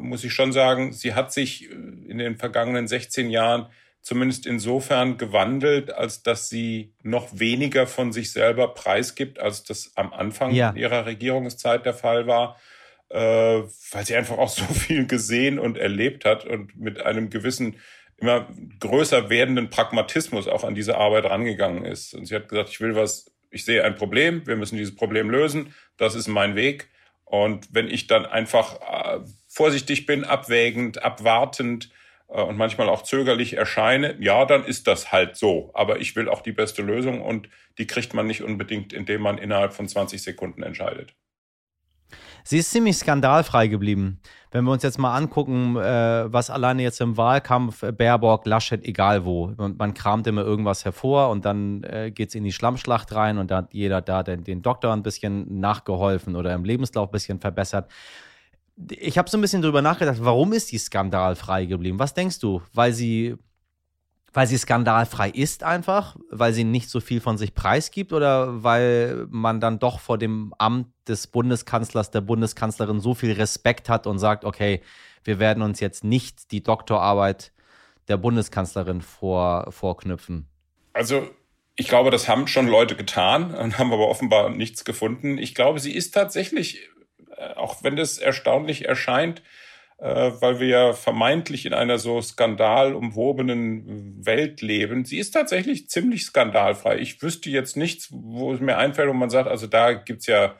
muss 0.00 0.24
ich 0.24 0.32
schon 0.32 0.52
sagen, 0.52 0.92
sie 0.92 1.14
hat 1.14 1.32
sich 1.32 1.68
in 1.70 2.18
den 2.18 2.36
vergangenen 2.36 2.88
16 2.88 3.28
Jahren 3.28 3.66
zumindest 4.08 4.46
insofern 4.46 5.18
gewandelt, 5.18 5.92
als 5.92 6.22
dass 6.22 6.48
sie 6.48 6.94
noch 7.02 7.28
weniger 7.38 7.86
von 7.86 8.10
sich 8.10 8.32
selber 8.32 8.72
preisgibt, 8.72 9.38
als 9.38 9.64
das 9.64 9.92
am 9.96 10.14
Anfang 10.14 10.52
ja. 10.52 10.72
ihrer 10.74 11.04
Regierungszeit 11.04 11.84
der 11.84 11.92
Fall 11.92 12.26
war, 12.26 12.58
äh, 13.10 13.18
weil 13.18 14.06
sie 14.06 14.16
einfach 14.16 14.38
auch 14.38 14.48
so 14.48 14.64
viel 14.72 15.06
gesehen 15.06 15.58
und 15.58 15.76
erlebt 15.76 16.24
hat 16.24 16.46
und 16.46 16.74
mit 16.74 17.02
einem 17.02 17.28
gewissen 17.28 17.76
immer 18.16 18.48
größer 18.80 19.28
werdenden 19.28 19.68
Pragmatismus 19.68 20.48
auch 20.48 20.64
an 20.64 20.74
diese 20.74 20.96
Arbeit 20.96 21.26
rangegangen 21.26 21.84
ist. 21.84 22.14
Und 22.14 22.24
sie 22.24 22.34
hat 22.34 22.48
gesagt, 22.48 22.70
ich 22.70 22.80
will 22.80 22.94
was, 22.94 23.30
ich 23.50 23.66
sehe 23.66 23.84
ein 23.84 23.94
Problem, 23.94 24.46
wir 24.46 24.56
müssen 24.56 24.78
dieses 24.78 24.96
Problem 24.96 25.28
lösen, 25.28 25.74
das 25.98 26.14
ist 26.14 26.28
mein 26.28 26.56
Weg. 26.56 26.88
Und 27.26 27.68
wenn 27.74 27.88
ich 27.88 28.06
dann 28.06 28.24
einfach 28.24 28.80
äh, 28.80 29.20
vorsichtig 29.48 30.06
bin, 30.06 30.24
abwägend, 30.24 31.02
abwartend, 31.02 31.90
und 32.28 32.58
manchmal 32.58 32.88
auch 32.90 33.02
zögerlich 33.02 33.54
erscheine, 33.54 34.16
ja, 34.20 34.44
dann 34.44 34.64
ist 34.64 34.86
das 34.86 35.12
halt 35.12 35.36
so. 35.36 35.70
Aber 35.74 35.98
ich 35.98 36.14
will 36.14 36.28
auch 36.28 36.42
die 36.42 36.52
beste 36.52 36.82
Lösung 36.82 37.22
und 37.22 37.48
die 37.78 37.86
kriegt 37.86 38.12
man 38.12 38.26
nicht 38.26 38.42
unbedingt, 38.42 38.92
indem 38.92 39.22
man 39.22 39.38
innerhalb 39.38 39.72
von 39.72 39.88
20 39.88 40.22
Sekunden 40.22 40.62
entscheidet. 40.62 41.14
Sie 42.44 42.58
ist 42.58 42.70
ziemlich 42.70 42.96
skandalfrei 42.96 43.66
geblieben. 43.66 44.20
Wenn 44.50 44.64
wir 44.64 44.72
uns 44.72 44.82
jetzt 44.82 44.98
mal 44.98 45.14
angucken, 45.14 45.76
äh, 45.76 46.32
was 46.32 46.48
alleine 46.48 46.82
jetzt 46.82 47.00
im 47.00 47.18
Wahlkampf, 47.18 47.82
äh, 47.82 47.92
Baerbock, 47.92 48.46
Laschet, 48.46 48.82
egal 48.84 49.26
wo, 49.26 49.52
man, 49.56 49.92
kramt 49.92 50.26
immer 50.26 50.42
irgendwas 50.42 50.84
hervor 50.86 51.28
und 51.28 51.44
dann 51.44 51.82
äh, 51.82 52.10
geht 52.10 52.30
es 52.30 52.34
in 52.34 52.44
die 52.44 52.52
Schlammschlacht 52.52 53.14
rein 53.14 53.36
und 53.36 53.50
da 53.50 53.58
hat 53.58 53.74
jeder 53.74 54.00
da 54.00 54.22
den, 54.22 54.44
den 54.44 54.62
Doktor 54.62 54.94
ein 54.94 55.02
bisschen 55.02 55.60
nachgeholfen 55.60 56.36
oder 56.36 56.54
im 56.54 56.64
Lebenslauf 56.64 57.08
ein 57.08 57.12
bisschen 57.12 57.40
verbessert. 57.40 57.90
Ich 58.90 59.18
habe 59.18 59.28
so 59.28 59.38
ein 59.38 59.40
bisschen 59.40 59.62
drüber 59.62 59.82
nachgedacht, 59.82 60.18
warum 60.20 60.52
ist 60.52 60.70
die 60.72 60.78
skandalfrei 60.78 61.66
geblieben? 61.66 61.98
Was 61.98 62.14
denkst 62.14 62.38
du? 62.38 62.62
Weil 62.72 62.92
sie 62.92 63.36
weil 64.32 64.46
sie 64.46 64.58
skandalfrei 64.58 65.30
ist 65.30 65.62
einfach, 65.62 66.16
weil 66.30 66.52
sie 66.52 66.64
nicht 66.64 66.90
so 66.90 67.00
viel 67.00 67.20
von 67.20 67.38
sich 67.38 67.54
preisgibt 67.54 68.12
oder 68.12 68.62
weil 68.62 69.26
man 69.30 69.58
dann 69.58 69.78
doch 69.78 70.00
vor 70.00 70.18
dem 70.18 70.54
Amt 70.58 70.88
des 71.08 71.26
Bundeskanzlers, 71.26 72.10
der 72.10 72.20
Bundeskanzlerin 72.20 73.00
so 73.00 73.14
viel 73.14 73.32
Respekt 73.32 73.88
hat 73.88 74.06
und 74.06 74.18
sagt, 74.18 74.44
okay, 74.44 74.82
wir 75.24 75.38
werden 75.38 75.62
uns 75.62 75.80
jetzt 75.80 76.04
nicht 76.04 76.52
die 76.52 76.62
Doktorarbeit 76.62 77.52
der 78.08 78.16
Bundeskanzlerin 78.16 79.00
vor, 79.00 79.72
vorknüpfen? 79.72 80.46
Also 80.92 81.28
ich 81.76 81.88
glaube, 81.88 82.10
das 82.10 82.28
haben 82.28 82.46
schon 82.46 82.66
Leute 82.66 82.96
getan 82.96 83.54
haben 83.78 83.92
aber 83.92 84.08
offenbar 84.08 84.50
nichts 84.50 84.84
gefunden. 84.84 85.38
Ich 85.38 85.54
glaube, 85.54 85.80
sie 85.80 85.94
ist 85.94 86.12
tatsächlich, 86.12 86.88
auch 87.56 87.82
wenn 87.82 87.96
das 87.96 88.18
erstaunlich 88.18 88.86
erscheint, 88.86 89.42
äh, 89.98 90.32
weil 90.40 90.60
wir 90.60 90.68
ja 90.68 90.92
vermeintlich 90.92 91.66
in 91.66 91.74
einer 91.74 91.98
so 91.98 92.20
skandalumwobenen 92.20 94.24
Welt 94.24 94.62
leben. 94.62 95.04
Sie 95.04 95.18
ist 95.18 95.32
tatsächlich 95.32 95.88
ziemlich 95.88 96.24
skandalfrei. 96.24 96.98
Ich 96.98 97.20
wüsste 97.22 97.50
jetzt 97.50 97.76
nichts, 97.76 98.08
wo 98.12 98.52
es 98.52 98.60
mir 98.60 98.76
einfällt, 98.76 99.08
wo 99.08 99.14
man 99.14 99.30
sagt, 99.30 99.48
also 99.48 99.66
da 99.66 99.94
gibt's 99.94 100.26
ja 100.26 100.56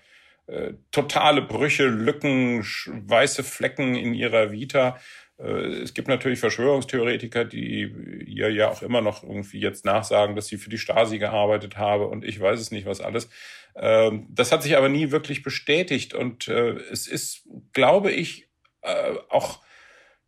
äh, 0.49 0.75
totale 0.91 1.43
Brüche, 1.43 1.87
Lücken, 1.87 2.63
weiße 2.63 3.45
Flecken 3.45 3.95
in 3.95 4.15
ihrer 4.15 4.51
Vita. 4.51 4.99
Äh, 5.39 5.83
es 5.83 5.95
gibt 5.95 6.09
natürlich 6.09 6.41
Verschwörungstheoretiker, 6.41 7.45
die 7.45 8.25
ihr 8.27 8.51
ja 8.51 8.69
auch 8.69 8.83
immer 8.83 9.01
noch 9.01 9.23
irgendwie 9.23 9.61
jetzt 9.61 9.85
nachsagen, 9.85 10.37
dass 10.37 10.47
sie 10.47 10.59
für 10.59 10.71
die 10.71 10.79
Stasi 10.79 11.19
gearbeitet 11.19 11.77
habe 11.77 12.07
und 12.07 12.25
ich 12.25 12.41
weiß 12.41 12.61
es 12.61 12.71
nicht, 12.71 12.87
was 12.87 13.01
alles. 13.01 13.29
Ähm, 13.77 14.27
das 14.31 14.53
hat 14.53 14.63
sich 14.63 14.77
aber 14.77 14.89
nie 14.89 15.11
wirklich 15.11 15.43
bestätigt 15.43 16.15
und 16.15 16.49
äh, 16.49 16.71
es 16.91 17.07
ist, 17.07 17.49
glaube 17.73 18.11
ich, 18.11 18.49
äh, 18.83 19.15
auch, 19.29 19.63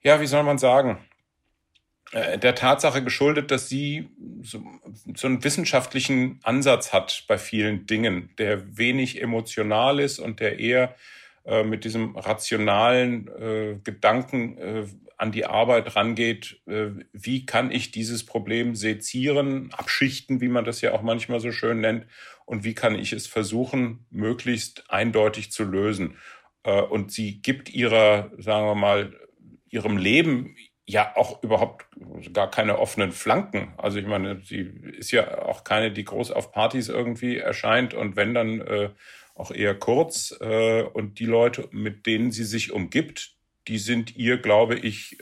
ja, 0.03 0.21
wie 0.21 0.27
soll 0.27 0.43
man 0.43 0.59
sagen, 0.59 1.05
der 2.13 2.57
Tatsache 2.57 3.05
geschuldet, 3.05 3.53
dass 3.53 3.69
sie 3.69 4.09
so, 4.43 4.61
so 5.15 5.29
einen 5.29 5.45
wissenschaftlichen 5.45 6.41
Ansatz 6.43 6.93
hat 6.93 7.23
bei 7.29 7.39
vielen 7.39 7.87
Dingen, 7.87 8.31
der 8.37 8.77
wenig 8.77 9.23
emotional 9.23 10.01
ist 10.01 10.19
und 10.19 10.41
der 10.41 10.59
eher 10.59 10.97
äh, 11.45 11.65
mit 11.65 11.85
diesem 11.85 12.17
rationalen 12.17 13.29
äh, 13.29 13.79
Gedanken 13.83 14.59
äh, 14.59 14.87
an 15.17 15.33
die 15.33 15.45
Arbeit 15.45 15.97
rangeht, 15.97 16.61
äh, 16.67 16.91
wie 17.13 17.45
kann 17.45 17.71
ich 17.71 17.91
dieses 17.91 18.25
Problem 18.25 18.75
sezieren, 18.75 19.71
abschichten, 19.73 20.41
wie 20.41 20.49
man 20.49 20.65
das 20.65 20.81
ja 20.81 20.93
auch 20.93 21.03
manchmal 21.03 21.41
so 21.41 21.53
schön 21.53 21.81
nennt, 21.81 22.07
und 22.47 22.65
wie 22.65 22.75
kann 22.75 22.95
ich 22.99 23.13
es 23.13 23.27
versuchen, 23.27 24.07
möglichst 24.11 24.91
eindeutig 24.91 25.53
zu 25.53 25.65
lösen. 25.65 26.17
Äh, 26.65 26.81
und 26.81 27.13
sie 27.13 27.43
gibt 27.43 27.71
ihrer, 27.71 28.31
sagen 28.39 28.67
wir 28.67 28.75
mal, 28.75 29.13
ihrem 29.69 29.97
Leben 29.97 30.57
ja 30.87 31.15
auch 31.17 31.43
überhaupt 31.43 31.87
gar 32.33 32.51
keine 32.51 32.79
offenen 32.79 33.13
Flanken. 33.13 33.73
Also 33.77 33.99
ich 33.99 34.07
meine, 34.07 34.41
sie 34.43 34.73
ist 34.99 35.13
ja 35.13 35.43
auch 35.43 35.65
keine, 35.65 35.93
die 35.93 36.05
groß 36.05 36.33
auf 36.33 36.51
Partys 36.51 36.89
irgendwie 36.89 37.37
erscheint 37.37 37.95
und 37.95 38.17
wenn 38.17 38.35
dann 38.35 38.61
äh, 38.61 38.91
auch 39.41 39.51
eher 39.51 39.75
kurz. 39.75 40.37
Äh, 40.41 40.83
und 40.83 41.19
die 41.19 41.27
Leute, 41.27 41.69
mit 41.73 42.07
denen 42.07 42.31
sie 42.31 42.45
sich 42.45 42.73
umgibt, 42.73 43.35
die 43.69 43.79
sind 43.79 44.17
ihr, 44.17 44.39
glaube 44.39 44.77
ich, 44.77 45.19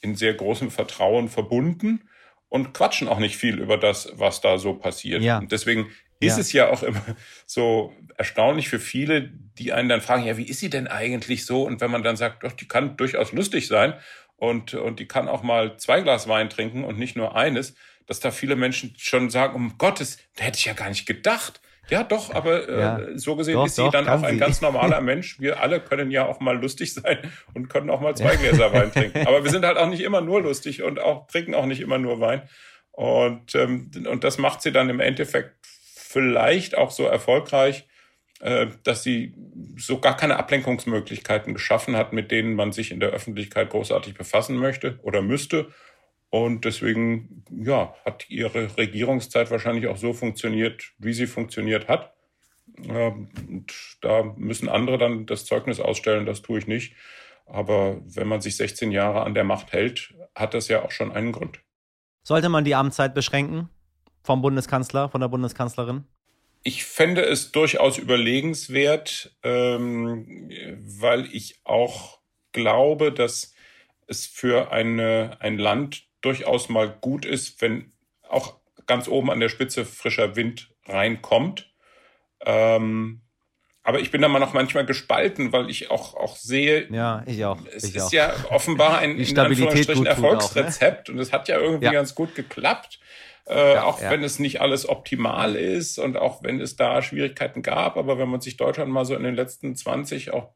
in 0.00 0.16
sehr 0.16 0.34
großem 0.34 0.70
Vertrauen 0.70 1.28
verbunden 1.28 2.08
und 2.48 2.74
quatschen 2.74 3.08
auch 3.08 3.18
nicht 3.18 3.36
viel 3.36 3.58
über 3.58 3.76
das, 3.76 4.12
was 4.14 4.40
da 4.40 4.58
so 4.58 4.74
passiert. 4.74 5.22
Ja. 5.22 5.38
Und 5.38 5.52
deswegen 5.52 5.90
ist 6.20 6.36
ja. 6.36 6.40
es 6.40 6.52
ja 6.52 6.68
auch 6.68 6.82
immer 6.82 7.02
so 7.46 7.92
erstaunlich 8.16 8.68
für 8.68 8.78
viele, 8.78 9.30
die 9.58 9.72
einen 9.72 9.88
dann 9.88 10.00
fragen, 10.00 10.24
ja, 10.24 10.36
wie 10.36 10.46
ist 10.46 10.60
sie 10.60 10.70
denn 10.70 10.86
eigentlich 10.86 11.46
so? 11.46 11.62
Und 11.62 11.80
wenn 11.80 11.90
man 11.90 12.02
dann 12.02 12.16
sagt, 12.16 12.44
doch, 12.44 12.52
die 12.52 12.68
kann 12.68 12.96
durchaus 12.96 13.32
lustig 13.32 13.66
sein 13.66 13.94
und, 14.36 14.74
und 14.74 15.00
die 15.00 15.06
kann 15.06 15.28
auch 15.28 15.42
mal 15.42 15.76
zwei 15.78 16.00
Glas 16.00 16.28
Wein 16.28 16.50
trinken 16.50 16.84
und 16.84 16.98
nicht 16.98 17.16
nur 17.16 17.36
eines, 17.36 17.74
dass 18.06 18.20
da 18.20 18.30
viele 18.30 18.56
Menschen 18.56 18.94
schon 18.98 19.30
sagen, 19.30 19.54
um 19.54 19.78
Gottes, 19.78 20.18
da 20.36 20.44
hätte 20.44 20.58
ich 20.58 20.64
ja 20.64 20.74
gar 20.74 20.88
nicht 20.88 21.06
gedacht. 21.06 21.60
Ja, 21.88 22.04
doch, 22.04 22.32
aber 22.32 22.68
äh, 22.68 22.80
ja. 22.80 23.00
so 23.16 23.36
gesehen 23.36 23.54
doch, 23.54 23.66
ist 23.66 23.76
sie 23.76 23.82
doch, 23.82 23.92
dann 23.92 24.08
auch 24.08 24.22
ein 24.22 24.34
sie. 24.34 24.40
ganz 24.40 24.60
normaler 24.60 25.00
Mensch. 25.02 25.40
Wir 25.40 25.60
alle 25.60 25.80
können 25.80 26.10
ja 26.10 26.26
auch 26.26 26.40
mal 26.40 26.58
lustig 26.58 26.94
sein 26.94 27.18
und 27.54 27.68
können 27.68 27.90
auch 27.90 28.00
mal 28.00 28.16
zwei 28.16 28.36
Gläser 28.36 28.72
Wein 28.72 28.92
trinken. 28.92 29.18
Aber 29.26 29.44
wir 29.44 29.50
sind 29.50 29.64
halt 29.64 29.76
auch 29.76 29.88
nicht 29.88 30.02
immer 30.02 30.20
nur 30.20 30.42
lustig 30.42 30.82
und 30.82 31.00
auch 31.00 31.26
trinken 31.26 31.54
auch 31.54 31.66
nicht 31.66 31.80
immer 31.80 31.98
nur 31.98 32.20
Wein. 32.20 32.42
Und, 32.92 33.54
ähm, 33.54 33.90
und 34.08 34.22
das 34.22 34.38
macht 34.38 34.62
sie 34.62 34.70
dann 34.70 34.90
im 34.90 35.00
Endeffekt 35.00 35.56
vielleicht 35.64 36.76
auch 36.76 36.90
so 36.90 37.04
erfolgreich, 37.04 37.88
äh, 38.40 38.66
dass 38.84 39.02
sie 39.02 39.34
so 39.76 39.98
gar 39.98 40.16
keine 40.16 40.36
Ablenkungsmöglichkeiten 40.36 41.54
geschaffen 41.54 41.96
hat, 41.96 42.12
mit 42.12 42.30
denen 42.30 42.54
man 42.54 42.72
sich 42.72 42.90
in 42.90 43.00
der 43.00 43.10
Öffentlichkeit 43.10 43.70
großartig 43.70 44.14
befassen 44.14 44.56
möchte 44.56 44.98
oder 45.02 45.22
müsste. 45.22 45.68
Und 46.32 46.64
deswegen, 46.64 47.44
ja, 47.50 47.94
hat 48.04 48.28
ihre 48.28 48.76
Regierungszeit 48.76 49.50
wahrscheinlich 49.50 49.86
auch 49.86 49.98
so 49.98 50.12
funktioniert, 50.12 50.92
wie 50.98 51.12
sie 51.12 51.26
funktioniert 51.26 51.86
hat. 51.88 52.14
Ähm, 52.88 53.28
und 53.48 53.72
da 54.00 54.24
müssen 54.36 54.68
andere 54.68 54.98
dann 54.98 55.26
das 55.26 55.44
Zeugnis 55.44 55.78
ausstellen, 55.78 56.26
das 56.26 56.42
tue 56.42 56.58
ich 56.58 56.66
nicht. 56.66 56.96
Aber 57.46 58.00
wenn 58.06 58.26
man 58.26 58.40
sich 58.40 58.56
16 58.56 58.90
Jahre 58.90 59.22
an 59.22 59.34
der 59.34 59.44
Macht 59.44 59.72
hält, 59.72 60.14
hat 60.34 60.54
das 60.54 60.68
ja 60.68 60.82
auch 60.82 60.90
schon 60.90 61.12
einen 61.12 61.32
Grund. 61.32 61.60
Sollte 62.22 62.48
man 62.48 62.64
die 62.64 62.74
Amtszeit 62.74 63.14
beschränken? 63.14 63.68
vom 64.22 64.42
Bundeskanzler, 64.42 65.08
von 65.08 65.20
der 65.20 65.28
Bundeskanzlerin? 65.28 66.04
Ich 66.62 66.84
fände 66.84 67.22
es 67.22 67.50
durchaus 67.50 67.98
überlegenswert, 67.98 69.36
ähm, 69.42 70.48
weil 70.80 71.26
ich 71.34 71.60
auch 71.64 72.20
glaube, 72.52 73.12
dass 73.12 73.54
es 74.06 74.26
für 74.26 74.70
eine, 74.70 75.38
ein 75.40 75.58
Land 75.58 76.06
durchaus 76.22 76.68
mal 76.68 76.88
gut 76.88 77.24
ist, 77.24 77.60
wenn 77.60 77.92
auch 78.28 78.56
ganz 78.86 79.08
oben 79.08 79.30
an 79.30 79.40
der 79.40 79.48
Spitze 79.48 79.84
frischer 79.84 80.36
Wind 80.36 80.70
reinkommt. 80.86 81.72
Ähm, 82.44 83.20
aber 83.84 84.00
ich 84.00 84.10
bin 84.10 84.22
da 84.22 84.28
mal 84.28 84.38
noch 84.38 84.52
manchmal 84.52 84.86
gespalten, 84.86 85.52
weil 85.52 85.68
ich 85.68 85.90
auch, 85.90 86.14
auch 86.14 86.36
sehe, 86.36 86.88
ja, 86.92 87.24
ich 87.26 87.44
auch. 87.44 87.58
es 87.74 87.84
ich 87.84 87.96
ist 87.96 88.04
auch. 88.04 88.12
ja 88.12 88.32
offenbar 88.50 88.98
ein 88.98 89.18
in 89.18 89.38
Anführungsstrichen 89.38 90.06
Erfolgsrezept 90.06 91.08
auch, 91.08 91.12
ne? 91.12 91.14
und 91.14 91.20
es 91.20 91.32
hat 91.32 91.48
ja 91.48 91.58
irgendwie 91.58 91.86
ja. 91.86 91.92
ganz 91.92 92.14
gut 92.14 92.34
geklappt. 92.34 93.00
Äh, 93.44 93.74
ja, 93.74 93.84
auch 93.84 94.00
ja. 94.00 94.10
wenn 94.10 94.22
es 94.22 94.38
nicht 94.38 94.60
alles 94.60 94.88
optimal 94.88 95.56
ist 95.56 95.98
und 95.98 96.16
auch 96.16 96.44
wenn 96.44 96.60
es 96.60 96.76
da 96.76 97.02
Schwierigkeiten 97.02 97.62
gab. 97.62 97.96
Aber 97.96 98.16
wenn 98.18 98.28
man 98.28 98.40
sich 98.40 98.56
Deutschland 98.56 98.92
mal 98.92 99.04
so 99.04 99.16
in 99.16 99.24
den 99.24 99.34
letzten 99.34 99.74
20, 99.74 100.32
auch 100.32 100.50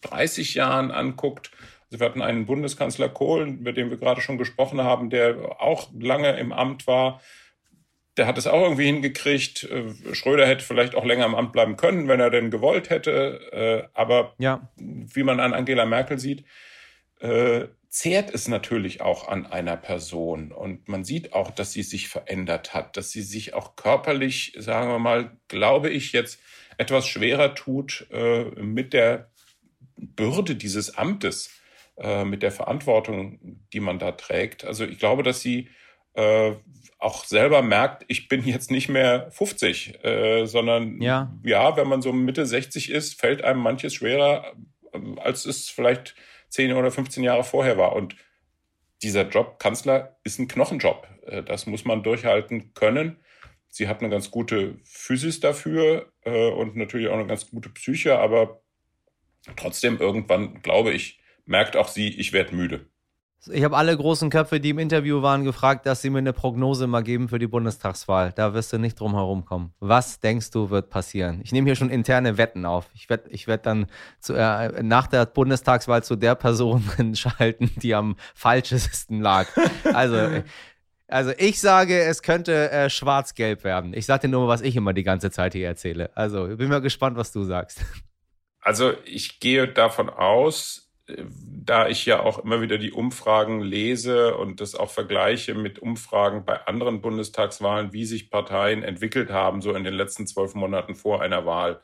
30 0.00 0.54
Jahren 0.54 0.90
anguckt, 0.90 1.52
also 1.90 2.00
wir 2.00 2.06
hatten 2.06 2.22
einen 2.22 2.46
Bundeskanzler 2.46 3.08
Kohl, 3.08 3.48
über 3.48 3.72
den 3.72 3.90
wir 3.90 3.96
gerade 3.96 4.20
schon 4.20 4.38
gesprochen 4.38 4.82
haben, 4.82 5.10
der 5.10 5.60
auch 5.60 5.88
lange 5.98 6.38
im 6.38 6.52
Amt 6.52 6.86
war. 6.86 7.20
Der 8.16 8.26
hat 8.26 8.38
es 8.38 8.46
auch 8.46 8.62
irgendwie 8.62 8.86
hingekriegt. 8.86 9.64
Äh, 9.64 10.14
Schröder 10.14 10.46
hätte 10.46 10.64
vielleicht 10.64 10.94
auch 10.94 11.04
länger 11.04 11.26
im 11.26 11.34
Amt 11.34 11.52
bleiben 11.52 11.76
können, 11.76 12.08
wenn 12.08 12.20
er 12.20 12.30
denn 12.30 12.50
gewollt 12.50 12.90
hätte. 12.90 13.40
Äh, 13.52 13.88
aber 13.94 14.34
ja. 14.38 14.70
wie 14.76 15.22
man 15.22 15.40
an 15.40 15.54
Angela 15.54 15.86
Merkel 15.86 16.18
sieht, 16.18 16.44
zehrt 17.90 18.32
es 18.32 18.48
natürlich 18.48 19.02
auch 19.02 19.28
an 19.28 19.46
einer 19.46 19.76
Person. 19.76 20.52
Und 20.52 20.88
man 20.88 21.04
sieht 21.04 21.32
auch, 21.34 21.50
dass 21.50 21.72
sie 21.72 21.82
sich 21.82 22.08
verändert 22.08 22.72
hat, 22.72 22.96
dass 22.96 23.10
sie 23.10 23.22
sich 23.22 23.52
auch 23.52 23.76
körperlich, 23.76 24.54
sagen 24.56 24.90
wir 24.90 25.00
mal, 25.00 25.36
glaube 25.48 25.90
ich, 25.90 26.12
jetzt 26.12 26.40
etwas 26.78 27.06
schwerer 27.06 27.54
tut 27.54 28.06
äh, 28.10 28.44
mit 28.62 28.92
der 28.92 29.30
Bürde 29.96 30.54
dieses 30.54 30.96
Amtes, 30.96 31.50
äh, 32.00 32.24
mit 32.24 32.42
der 32.42 32.50
Verantwortung, 32.50 33.38
die 33.72 33.80
man 33.80 33.98
da 33.98 34.12
trägt. 34.12 34.64
Also 34.64 34.84
ich 34.84 34.98
glaube, 34.98 35.22
dass 35.22 35.42
sie 35.42 35.68
äh, 36.14 36.52
auch 36.98 37.24
selber 37.24 37.62
merkt, 37.62 38.04
ich 38.08 38.28
bin 38.28 38.44
jetzt 38.44 38.70
nicht 38.70 38.88
mehr 38.88 39.30
50, 39.30 40.04
äh, 40.04 40.46
sondern 40.46 41.00
ja. 41.00 41.32
ja, 41.44 41.76
wenn 41.76 41.88
man 41.88 42.02
so 42.02 42.12
Mitte 42.12 42.46
60 42.46 42.90
ist, 42.90 43.20
fällt 43.20 43.42
einem 43.44 43.60
manches 43.60 43.94
schwerer, 43.94 44.52
äh, 44.92 44.98
als 45.20 45.46
es 45.46 45.68
vielleicht 45.68 46.14
10 46.48 46.72
oder 46.72 46.90
15 46.90 47.22
Jahre 47.22 47.44
vorher 47.44 47.78
war. 47.78 47.94
Und 47.94 48.16
dieser 49.02 49.28
Job 49.28 49.58
Kanzler 49.58 50.18
ist 50.24 50.38
ein 50.38 50.48
Knochenjob. 50.48 51.06
Äh, 51.26 51.42
das 51.42 51.66
muss 51.66 51.84
man 51.84 52.02
durchhalten 52.02 52.74
können. 52.74 53.16
Sie 53.68 53.88
hat 53.88 54.00
eine 54.00 54.10
ganz 54.10 54.30
gute 54.30 54.78
Physis 54.82 55.38
dafür 55.38 56.10
und 56.24 56.74
natürlich 56.74 57.06
auch 57.06 57.14
eine 57.14 57.28
ganz 57.28 57.48
gute 57.48 57.68
Psyche, 57.68 58.18
aber 58.18 58.62
trotzdem 59.54 59.98
irgendwann, 59.98 60.60
glaube 60.60 60.90
ich, 60.90 61.19
merkt 61.50 61.76
auch 61.76 61.88
sie, 61.88 62.08
ich 62.08 62.32
werde 62.32 62.54
müde. 62.54 62.86
Ich 63.50 63.64
habe 63.64 63.74
alle 63.74 63.96
großen 63.96 64.28
Köpfe, 64.28 64.60
die 64.60 64.70
im 64.70 64.78
Interview 64.78 65.22
waren, 65.22 65.44
gefragt, 65.44 65.86
dass 65.86 66.02
sie 66.02 66.10
mir 66.10 66.18
eine 66.18 66.34
Prognose 66.34 66.86
mal 66.86 67.02
geben 67.02 67.30
für 67.30 67.38
die 67.38 67.46
Bundestagswahl. 67.46 68.32
Da 68.32 68.52
wirst 68.52 68.70
du 68.72 68.78
nicht 68.78 69.00
drum 69.00 69.14
herum 69.14 69.46
kommen. 69.46 69.72
Was 69.80 70.20
denkst 70.20 70.50
du, 70.50 70.68
wird 70.68 70.90
passieren? 70.90 71.40
Ich 71.42 71.50
nehme 71.50 71.66
hier 71.66 71.74
schon 71.74 71.88
interne 71.88 72.36
Wetten 72.36 72.66
auf. 72.66 72.90
Ich 72.92 73.08
werde 73.08 73.30
ich 73.30 73.46
werd 73.46 73.64
dann 73.64 73.86
zu, 74.20 74.34
äh, 74.34 74.82
nach 74.82 75.06
der 75.06 75.24
Bundestagswahl 75.24 76.04
zu 76.04 76.16
der 76.16 76.34
Person 76.34 76.84
schalten, 77.14 77.70
die 77.76 77.94
am 77.94 78.16
falschesten 78.34 79.22
lag. 79.22 79.46
Also, 79.94 80.42
also 81.08 81.32
ich 81.38 81.60
sage, 81.60 81.98
es 82.02 82.22
könnte 82.22 82.70
äh, 82.70 82.90
schwarz-gelb 82.90 83.64
werden. 83.64 83.94
Ich 83.94 84.04
sage 84.04 84.28
dir 84.28 84.28
nur, 84.28 84.48
was 84.48 84.60
ich 84.60 84.76
immer 84.76 84.92
die 84.92 85.02
ganze 85.02 85.30
Zeit 85.30 85.54
hier 85.54 85.66
erzähle. 85.66 86.10
Also, 86.14 86.46
ich 86.46 86.58
bin 86.58 86.68
mal 86.68 86.82
gespannt, 86.82 87.16
was 87.16 87.32
du 87.32 87.42
sagst. 87.44 87.80
Also, 88.60 88.92
ich 89.06 89.40
gehe 89.40 89.66
davon 89.66 90.10
aus, 90.10 90.89
da 91.64 91.88
ich 91.88 92.06
ja 92.06 92.20
auch 92.20 92.38
immer 92.38 92.60
wieder 92.60 92.78
die 92.78 92.92
Umfragen 92.92 93.60
lese 93.60 94.36
und 94.36 94.60
das 94.60 94.74
auch 94.74 94.90
vergleiche 94.90 95.54
mit 95.54 95.78
Umfragen 95.78 96.44
bei 96.44 96.66
anderen 96.66 97.00
Bundestagswahlen, 97.00 97.92
wie 97.92 98.04
sich 98.04 98.30
Parteien 98.30 98.82
entwickelt 98.82 99.30
haben, 99.30 99.60
so 99.60 99.72
in 99.74 99.84
den 99.84 99.94
letzten 99.94 100.26
zwölf 100.26 100.54
Monaten 100.54 100.94
vor 100.94 101.22
einer 101.22 101.46
Wahl. 101.46 101.80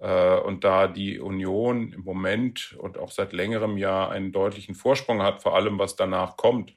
Äh, 0.00 0.38
und 0.40 0.64
da 0.64 0.88
die 0.88 1.20
Union 1.20 1.92
im 1.92 2.02
Moment 2.02 2.74
und 2.78 2.98
auch 2.98 3.10
seit 3.10 3.32
längerem 3.32 3.76
Jahr 3.78 4.10
einen 4.10 4.32
deutlichen 4.32 4.74
Vorsprung 4.74 5.22
hat, 5.22 5.42
vor 5.42 5.54
allem 5.54 5.78
was 5.78 5.96
danach 5.96 6.36
kommt, 6.36 6.74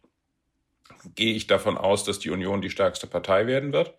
gehe 1.15 1.34
ich 1.34 1.48
davon 1.48 1.77
aus, 1.77 2.03
dass 2.03 2.20
die 2.20 2.29
Union 2.29 2.62
die 2.62 2.70
stärkste 2.70 3.08
Partei 3.08 3.48
werden 3.48 3.74
wird. 3.74 3.96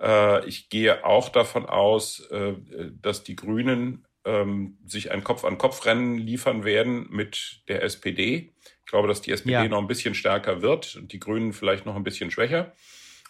Äh, 0.00 0.46
ich 0.46 0.68
gehe 0.68 1.04
auch 1.04 1.28
davon 1.28 1.66
aus, 1.66 2.20
äh, 2.30 2.54
dass 3.00 3.22
die 3.22 3.36
Grünen 3.36 4.05
ähm, 4.26 4.76
sich 4.84 5.12
ein 5.12 5.24
Kopf-an-Kopf-Rennen 5.24 6.18
liefern 6.18 6.64
werden 6.64 7.06
mit 7.10 7.62
der 7.68 7.82
SPD. 7.82 8.52
Ich 8.84 8.90
glaube, 8.90 9.08
dass 9.08 9.22
die 9.22 9.30
SPD 9.30 9.52
ja. 9.52 9.68
noch 9.68 9.78
ein 9.78 9.86
bisschen 9.86 10.14
stärker 10.14 10.60
wird 10.60 10.96
und 10.96 11.12
die 11.12 11.20
Grünen 11.20 11.52
vielleicht 11.52 11.86
noch 11.86 11.96
ein 11.96 12.04
bisschen 12.04 12.30
schwächer, 12.30 12.74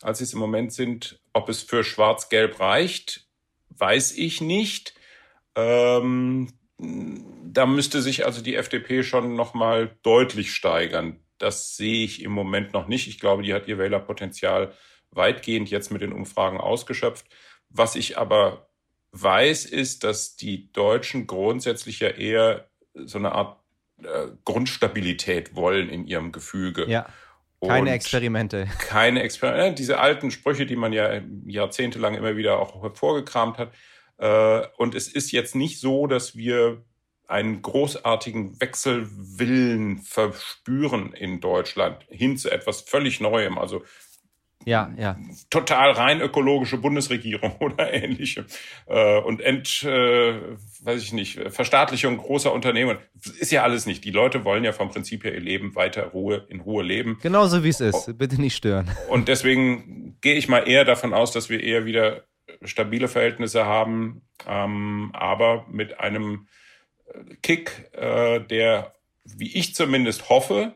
als 0.03 0.19
sie 0.19 0.25
es 0.25 0.33
im 0.33 0.41
Moment 0.41 0.73
sind. 0.73 1.21
Ob 1.33 1.49
es 1.49 1.62
für 1.62 1.85
Schwarz-Gelb 1.85 2.59
reicht, 2.59 3.26
weiß 3.71 4.17
ich 4.17 4.41
nicht. 4.41 4.95
Ähm, 5.55 6.53
da 6.79 7.67
müsste 7.67 8.03
sich 8.03 8.26
also 8.26 8.43
die 8.43 8.57
FDP 8.57 9.03
schon 9.03 9.35
noch 9.35 9.55
mal 9.55 9.97
deutlich 10.03 10.53
steigern. 10.53 11.21
Das 11.38 11.76
sehe 11.76 12.05
ich 12.05 12.23
im 12.23 12.33
Moment 12.33 12.73
noch 12.73 12.88
nicht. 12.88 13.07
Ich 13.07 13.21
glaube, 13.21 13.43
die 13.43 13.55
hat 13.55 13.69
ihr 13.69 13.79
Wählerpotenzial 13.79 14.73
weitgehend 15.11 15.71
jetzt 15.71 15.91
mit 15.91 16.03
den 16.03 16.12
Umfragen 16.12 16.59
ausgeschöpft. 16.59 17.26
Was 17.69 17.97
ich 17.97 18.19
aber 18.19 18.66
weiß, 19.23 19.67
ist, 19.67 20.05
dass 20.05 20.37
die 20.37 20.73
Deutschen 20.73 21.27
grundsätzlich 21.27 22.01
ja 22.01 22.09
eher 22.09 22.69
so 22.95 23.19
eine 23.19 23.33
Art 23.33 23.59
äh, 24.03 24.29
Grundstabilität 24.45 25.55
wollen 25.55 25.89
in 25.89 26.07
ihrem 26.07 26.33
Gefüge. 26.33 26.89
Ja. 26.89 27.07
Keine 27.61 27.93
Experimente. 27.93 28.69
Keine 28.79 29.23
Experimente. 29.23 29.75
Diese 29.75 29.99
alten 29.99 30.31
Sprüche, 30.31 30.67
die 30.67 30.77
man 30.77 30.93
ja 30.93 31.21
jahrzehntelang 31.47 32.15
immer 32.15 32.37
wieder 32.37 32.61
auch 32.61 32.83
hervorgekramt 32.83 33.59
hat. 33.59 33.73
Äh, 34.19 34.67
und 34.77 34.95
es 34.95 35.09
ist 35.09 35.33
jetzt 35.33 35.55
nicht 35.55 35.81
so, 35.81 36.07
dass 36.07 36.37
wir 36.37 36.85
einen 37.27 37.63
großartigen 37.63 38.61
Wechselwillen 38.61 39.99
verspüren 40.03 41.13
in 41.13 41.41
Deutschland 41.41 42.05
hin 42.09 42.37
zu 42.37 42.51
etwas 42.51 42.83
völlig 42.83 43.21
Neuem. 43.21 43.59
Also 43.59 43.83
ja, 44.67 44.93
ja. 44.99 45.17
total 45.49 45.93
rein 45.93 46.21
ökologische 46.21 46.77
Bundesregierung 46.77 47.57
oder 47.61 47.93
ähnliche. 47.93 48.45
Äh, 48.87 49.21
und 49.21 49.41
Ent, 49.41 49.85
äh, 49.85 50.41
weiß 50.83 51.03
ich 51.03 51.13
nicht, 51.13 51.41
Verstaatlichung 51.51 52.17
großer 52.19 52.53
Unternehmen. 52.53 52.99
Ist 53.39 53.53
ja 53.53 53.63
alles 53.63 53.87
nicht. 53.87 54.05
Die 54.05 54.11
Leute 54.11 54.45
wollen 54.45 54.65
ja 54.65 54.73
vom 54.73 54.91
Prinzip 54.91 55.25
her 55.25 55.33
ihr 55.33 55.41
Leben 55.41 55.75
weiter 55.77 56.09
Ruhe, 56.09 56.47
in 56.49 56.61
Ruhe 56.61 56.83
leben. 56.83 57.19
Genauso 57.23 57.63
wie 57.63 57.69
es 57.69 57.81
ist. 57.81 58.19
Bitte 58.19 58.41
nicht 58.41 58.57
stören. 58.57 58.91
Und 59.09 59.29
deswegen 59.29 60.19
gehe 60.21 60.35
ich 60.35 60.49
mal 60.49 60.69
eher 60.69 60.85
davon 60.85 61.15
aus, 61.15 61.31
dass 61.31 61.49
wir 61.49 61.63
eher 61.63 61.87
wieder 61.87 62.25
stabile 62.63 63.07
Verhältnisse 63.07 63.67
haben, 63.67 64.23
ähm, 64.49 65.11
aber 65.13 65.67
mit 65.71 66.01
einem 66.01 66.49
Kick, 67.43 67.91
äh, 67.93 68.41
der, 68.41 68.95
wie 69.25 69.57
ich 69.57 69.75
zumindest 69.75 70.29
hoffe, 70.29 70.75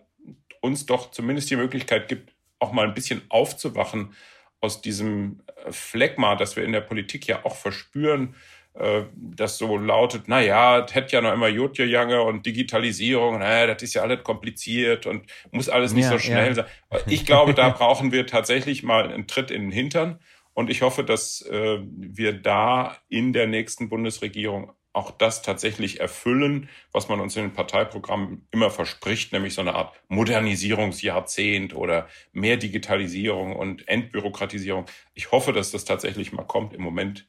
uns 0.60 0.86
doch 0.86 1.10
zumindest 1.10 1.50
die 1.50 1.56
Möglichkeit 1.56 2.08
gibt, 2.08 2.29
auch 2.60 2.72
mal 2.72 2.86
ein 2.86 2.94
bisschen 2.94 3.22
aufzuwachen 3.28 4.14
aus 4.60 4.80
diesem 4.82 5.40
äh, 5.46 5.72
Phlegma, 5.72 6.36
das 6.36 6.56
wir 6.56 6.64
in 6.64 6.72
der 6.72 6.82
Politik 6.82 7.26
ja 7.26 7.44
auch 7.44 7.56
verspüren, 7.56 8.34
äh, 8.74 9.02
das 9.16 9.58
so 9.58 9.76
lautet, 9.76 10.24
na 10.26 10.40
ja, 10.40 10.82
das 10.82 10.94
hätte 10.94 11.16
ja 11.16 11.22
noch 11.22 11.32
immer 11.32 11.48
Jotje 11.48 11.86
Jange 11.86 12.22
und 12.22 12.46
Digitalisierung, 12.46 13.38
naja, 13.40 13.66
das 13.66 13.82
ist 13.82 13.94
ja 13.94 14.02
alles 14.02 14.22
kompliziert 14.22 15.06
und 15.06 15.24
muss 15.50 15.68
alles 15.68 15.92
nicht 15.92 16.04
ja, 16.04 16.12
so 16.12 16.18
schnell 16.18 16.48
ja. 16.48 16.54
sein. 16.54 16.64
Ich 17.06 17.26
glaube, 17.26 17.54
da 17.54 17.70
brauchen 17.70 18.12
wir 18.12 18.26
tatsächlich 18.26 18.82
mal 18.82 19.10
einen 19.10 19.26
Tritt 19.26 19.50
in 19.50 19.62
den 19.62 19.72
Hintern 19.72 20.20
und 20.52 20.70
ich 20.70 20.82
hoffe, 20.82 21.02
dass 21.04 21.42
äh, 21.42 21.78
wir 21.82 22.32
da 22.32 22.96
in 23.08 23.32
der 23.32 23.46
nächsten 23.46 23.88
Bundesregierung 23.88 24.72
auch 24.92 25.12
das 25.12 25.42
tatsächlich 25.42 26.00
erfüllen, 26.00 26.68
was 26.92 27.08
man 27.08 27.20
uns 27.20 27.36
in 27.36 27.42
den 27.42 27.52
Parteiprogrammen 27.52 28.46
immer 28.50 28.70
verspricht, 28.70 29.32
nämlich 29.32 29.54
so 29.54 29.60
eine 29.60 29.74
Art 29.74 29.94
Modernisierungsjahrzehnt 30.08 31.74
oder 31.74 32.08
mehr 32.32 32.56
Digitalisierung 32.56 33.54
und 33.54 33.86
Entbürokratisierung. 33.86 34.86
Ich 35.14 35.30
hoffe, 35.30 35.52
dass 35.52 35.70
das 35.70 35.84
tatsächlich 35.84 36.32
mal 36.32 36.44
kommt. 36.44 36.74
Im 36.74 36.82
Moment 36.82 37.28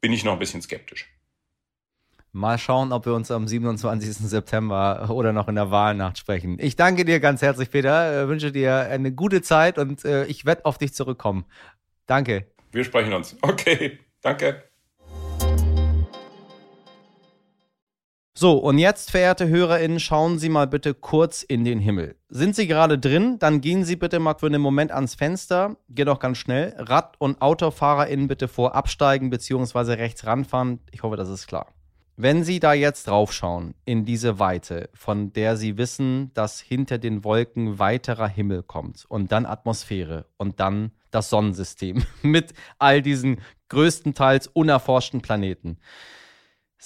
bin 0.00 0.12
ich 0.12 0.24
noch 0.24 0.32
ein 0.32 0.38
bisschen 0.38 0.62
skeptisch. 0.62 1.08
Mal 2.32 2.58
schauen, 2.58 2.92
ob 2.92 3.06
wir 3.06 3.14
uns 3.14 3.30
am 3.30 3.48
27. 3.48 4.28
September 4.28 5.08
oder 5.08 5.32
noch 5.32 5.48
in 5.48 5.54
der 5.54 5.70
Wahlnacht 5.70 6.18
sprechen. 6.18 6.58
Ich 6.60 6.76
danke 6.76 7.06
dir 7.06 7.18
ganz 7.18 7.40
herzlich, 7.40 7.70
Peter. 7.70 8.24
Ich 8.24 8.28
wünsche 8.28 8.52
dir 8.52 8.76
eine 8.76 9.10
gute 9.10 9.40
Zeit 9.40 9.78
und 9.78 10.04
äh, 10.04 10.26
ich 10.26 10.44
werde 10.44 10.66
auf 10.66 10.76
dich 10.76 10.92
zurückkommen. 10.92 11.46
Danke. 12.04 12.46
Wir 12.72 12.84
sprechen 12.84 13.14
uns. 13.14 13.36
Okay, 13.40 14.00
danke. 14.20 14.64
So, 18.38 18.58
und 18.58 18.76
jetzt, 18.76 19.10
verehrte 19.10 19.48
HörerInnen, 19.48 19.98
schauen 19.98 20.38
Sie 20.38 20.50
mal 20.50 20.66
bitte 20.66 20.92
kurz 20.92 21.42
in 21.42 21.64
den 21.64 21.78
Himmel. 21.78 22.16
Sind 22.28 22.54
Sie 22.54 22.66
gerade 22.66 22.98
drin, 22.98 23.38
dann 23.38 23.62
gehen 23.62 23.82
Sie 23.82 23.96
bitte 23.96 24.18
mal 24.18 24.34
für 24.34 24.44
einen 24.44 24.60
Moment 24.60 24.92
ans 24.92 25.14
Fenster. 25.14 25.78
Geht 25.88 26.06
auch 26.10 26.18
ganz 26.18 26.36
schnell. 26.36 26.74
Rad- 26.76 27.14
und 27.18 27.40
AutofahrerInnen 27.40 28.28
bitte 28.28 28.46
vor 28.46 28.74
absteigen 28.74 29.30
bzw. 29.30 29.94
rechts 29.94 30.26
ranfahren. 30.26 30.80
Ich 30.90 31.02
hoffe, 31.02 31.16
das 31.16 31.30
ist 31.30 31.46
klar. 31.46 31.72
Wenn 32.18 32.44
Sie 32.44 32.60
da 32.60 32.74
jetzt 32.74 33.08
draufschauen, 33.08 33.74
in 33.86 34.04
diese 34.04 34.38
Weite, 34.38 34.90
von 34.92 35.32
der 35.32 35.56
Sie 35.56 35.78
wissen, 35.78 36.30
dass 36.34 36.60
hinter 36.60 36.98
den 36.98 37.24
Wolken 37.24 37.78
weiterer 37.78 38.28
Himmel 38.28 38.62
kommt 38.62 39.06
und 39.08 39.32
dann 39.32 39.46
Atmosphäre 39.46 40.26
und 40.36 40.60
dann 40.60 40.90
das 41.10 41.30
Sonnensystem 41.30 42.04
mit 42.22 42.52
all 42.78 43.00
diesen 43.00 43.40
größtenteils 43.70 44.48
unerforschten 44.48 45.22
Planeten 45.22 45.78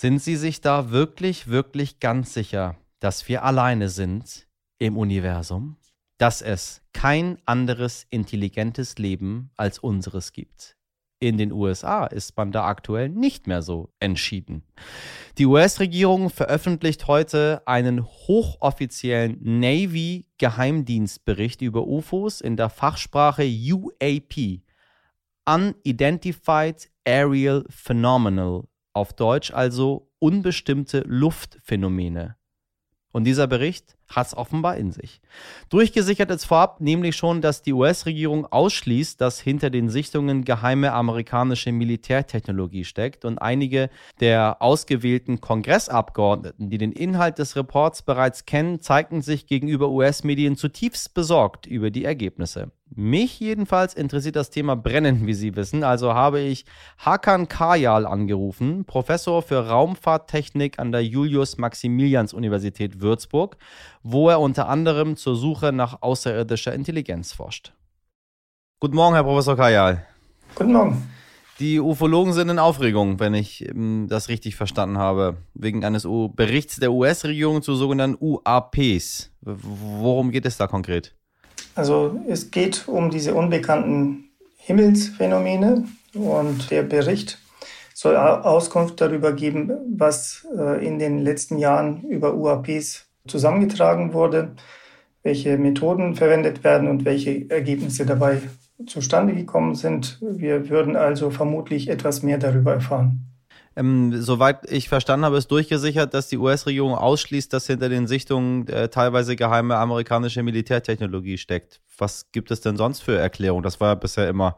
sind 0.00 0.20
Sie 0.22 0.36
sich 0.36 0.62
da 0.62 0.90
wirklich, 0.90 1.48
wirklich 1.48 2.00
ganz 2.00 2.32
sicher, 2.32 2.76
dass 3.00 3.28
wir 3.28 3.44
alleine 3.44 3.90
sind 3.90 4.48
im 4.78 4.96
Universum? 4.96 5.76
Dass 6.16 6.40
es 6.40 6.80
kein 6.94 7.36
anderes 7.44 8.06
intelligentes 8.08 8.96
Leben 8.96 9.50
als 9.58 9.78
unseres 9.78 10.32
gibt? 10.32 10.78
In 11.18 11.36
den 11.36 11.52
USA 11.52 12.06
ist 12.06 12.34
man 12.38 12.50
da 12.50 12.64
aktuell 12.64 13.10
nicht 13.10 13.46
mehr 13.46 13.60
so 13.60 13.92
entschieden. 14.00 14.62
Die 15.36 15.44
US-Regierung 15.44 16.30
veröffentlicht 16.30 17.06
heute 17.06 17.60
einen 17.66 18.06
hochoffiziellen 18.06 19.36
Navy-Geheimdienstbericht 19.60 21.60
über 21.60 21.86
UFOs 21.86 22.40
in 22.40 22.56
der 22.56 22.70
Fachsprache 22.70 23.44
UAP, 23.44 24.62
Unidentified 25.44 26.90
Aerial 27.04 27.66
Phenomenal 27.68 28.64
auf 28.92 29.12
Deutsch 29.12 29.52
also 29.52 30.10
unbestimmte 30.18 31.00
Luftphänomene. 31.06 32.36
Und 33.12 33.24
dieser 33.24 33.46
Bericht 33.46 33.96
hat 34.10 34.26
es 34.26 34.36
offenbar 34.36 34.76
in 34.76 34.90
sich. 34.90 35.20
Durchgesichert 35.68 36.30
ist 36.30 36.44
vorab 36.44 36.80
nämlich 36.80 37.16
schon, 37.16 37.40
dass 37.40 37.62
die 37.62 37.72
US-Regierung 37.72 38.44
ausschließt, 38.46 39.20
dass 39.20 39.40
hinter 39.40 39.70
den 39.70 39.88
Sichtungen 39.88 40.44
geheime 40.44 40.92
amerikanische 40.92 41.72
Militärtechnologie 41.72 42.84
steckt 42.84 43.24
und 43.24 43.38
einige 43.38 43.88
der 44.18 44.60
ausgewählten 44.60 45.40
Kongressabgeordneten, 45.40 46.68
die 46.70 46.78
den 46.78 46.92
Inhalt 46.92 47.38
des 47.38 47.56
Reports 47.56 48.02
bereits 48.02 48.44
kennen, 48.44 48.80
zeigten 48.80 49.22
sich 49.22 49.46
gegenüber 49.46 49.88
US-Medien 49.90 50.56
zutiefst 50.56 51.14
besorgt 51.14 51.66
über 51.66 51.90
die 51.90 52.04
Ergebnisse. 52.04 52.72
Mich 52.92 53.38
jedenfalls 53.38 53.94
interessiert 53.94 54.34
das 54.34 54.50
Thema 54.50 54.74
brennend, 54.74 55.24
wie 55.24 55.32
Sie 55.32 55.54
wissen. 55.54 55.84
Also 55.84 56.12
habe 56.12 56.40
ich 56.40 56.64
Hakan 56.98 57.46
Kajal 57.46 58.04
angerufen, 58.04 58.84
Professor 58.84 59.42
für 59.42 59.68
Raumfahrttechnik 59.68 60.80
an 60.80 60.90
der 60.90 61.04
Julius-Maximilians-Universität 61.04 63.00
Würzburg 63.00 63.56
wo 64.02 64.28
er 64.28 64.40
unter 64.40 64.68
anderem 64.68 65.16
zur 65.16 65.36
Suche 65.36 65.72
nach 65.72 66.02
außerirdischer 66.02 66.74
Intelligenz 66.74 67.32
forscht. 67.32 67.72
Guten 68.80 68.96
Morgen, 68.96 69.14
Herr 69.14 69.24
Professor 69.24 69.56
Kajal. 69.56 70.06
Guten 70.54 70.72
Morgen. 70.72 71.10
Die 71.58 71.78
Ufologen 71.78 72.32
sind 72.32 72.48
in 72.48 72.58
Aufregung, 72.58 73.20
wenn 73.20 73.34
ich 73.34 73.68
ähm, 73.68 74.06
das 74.08 74.30
richtig 74.30 74.56
verstanden 74.56 74.96
habe, 74.96 75.36
wegen 75.52 75.84
eines 75.84 76.08
Berichts 76.34 76.76
der 76.76 76.90
US-Regierung 76.90 77.60
zu 77.60 77.74
sogenannten 77.74 78.16
UAPs. 78.18 79.30
Worum 79.42 80.30
geht 80.30 80.46
es 80.46 80.56
da 80.56 80.66
konkret? 80.66 81.14
Also 81.74 82.18
es 82.26 82.50
geht 82.50 82.88
um 82.88 83.10
diese 83.10 83.34
unbekannten 83.34 84.30
Himmelsphänomene 84.56 85.86
und 86.14 86.70
der 86.70 86.82
Bericht 86.82 87.38
soll 87.92 88.16
Auskunft 88.16 88.98
darüber 89.00 89.34
geben, 89.34 89.70
was 89.94 90.46
äh, 90.56 90.86
in 90.86 90.98
den 90.98 91.18
letzten 91.18 91.58
Jahren 91.58 92.04
über 92.04 92.34
UAPs 92.34 93.09
zusammengetragen 93.26 94.12
wurde, 94.12 94.52
welche 95.22 95.58
Methoden 95.58 96.14
verwendet 96.14 96.64
werden 96.64 96.88
und 96.88 97.04
welche 97.04 97.48
Ergebnisse 97.50 98.06
dabei 98.06 98.40
zustande 98.86 99.34
gekommen 99.34 99.74
sind. 99.74 100.18
Wir 100.20 100.70
würden 100.70 100.96
also 100.96 101.30
vermutlich 101.30 101.88
etwas 101.88 102.22
mehr 102.22 102.38
darüber 102.38 102.72
erfahren. 102.74 103.26
Ähm, 103.76 104.20
soweit 104.20 104.70
ich 104.70 104.88
verstanden 104.88 105.24
habe, 105.24 105.36
ist 105.36 105.50
durchgesichert, 105.50 106.12
dass 106.12 106.28
die 106.28 106.38
US-Regierung 106.38 106.94
ausschließt, 106.94 107.52
dass 107.52 107.66
hinter 107.66 107.88
den 107.88 108.06
Sichtungen 108.06 108.66
äh, 108.68 108.88
teilweise 108.88 109.36
geheime 109.36 109.76
amerikanische 109.76 110.42
Militärtechnologie 110.42 111.38
steckt. 111.38 111.80
Was 111.98 112.32
gibt 112.32 112.50
es 112.50 112.60
denn 112.60 112.76
sonst 112.76 113.00
für 113.00 113.16
Erklärungen? 113.16 113.62
Das 113.62 113.80
war 113.80 113.88
ja 113.88 113.94
bisher 113.94 114.28
immer 114.28 114.56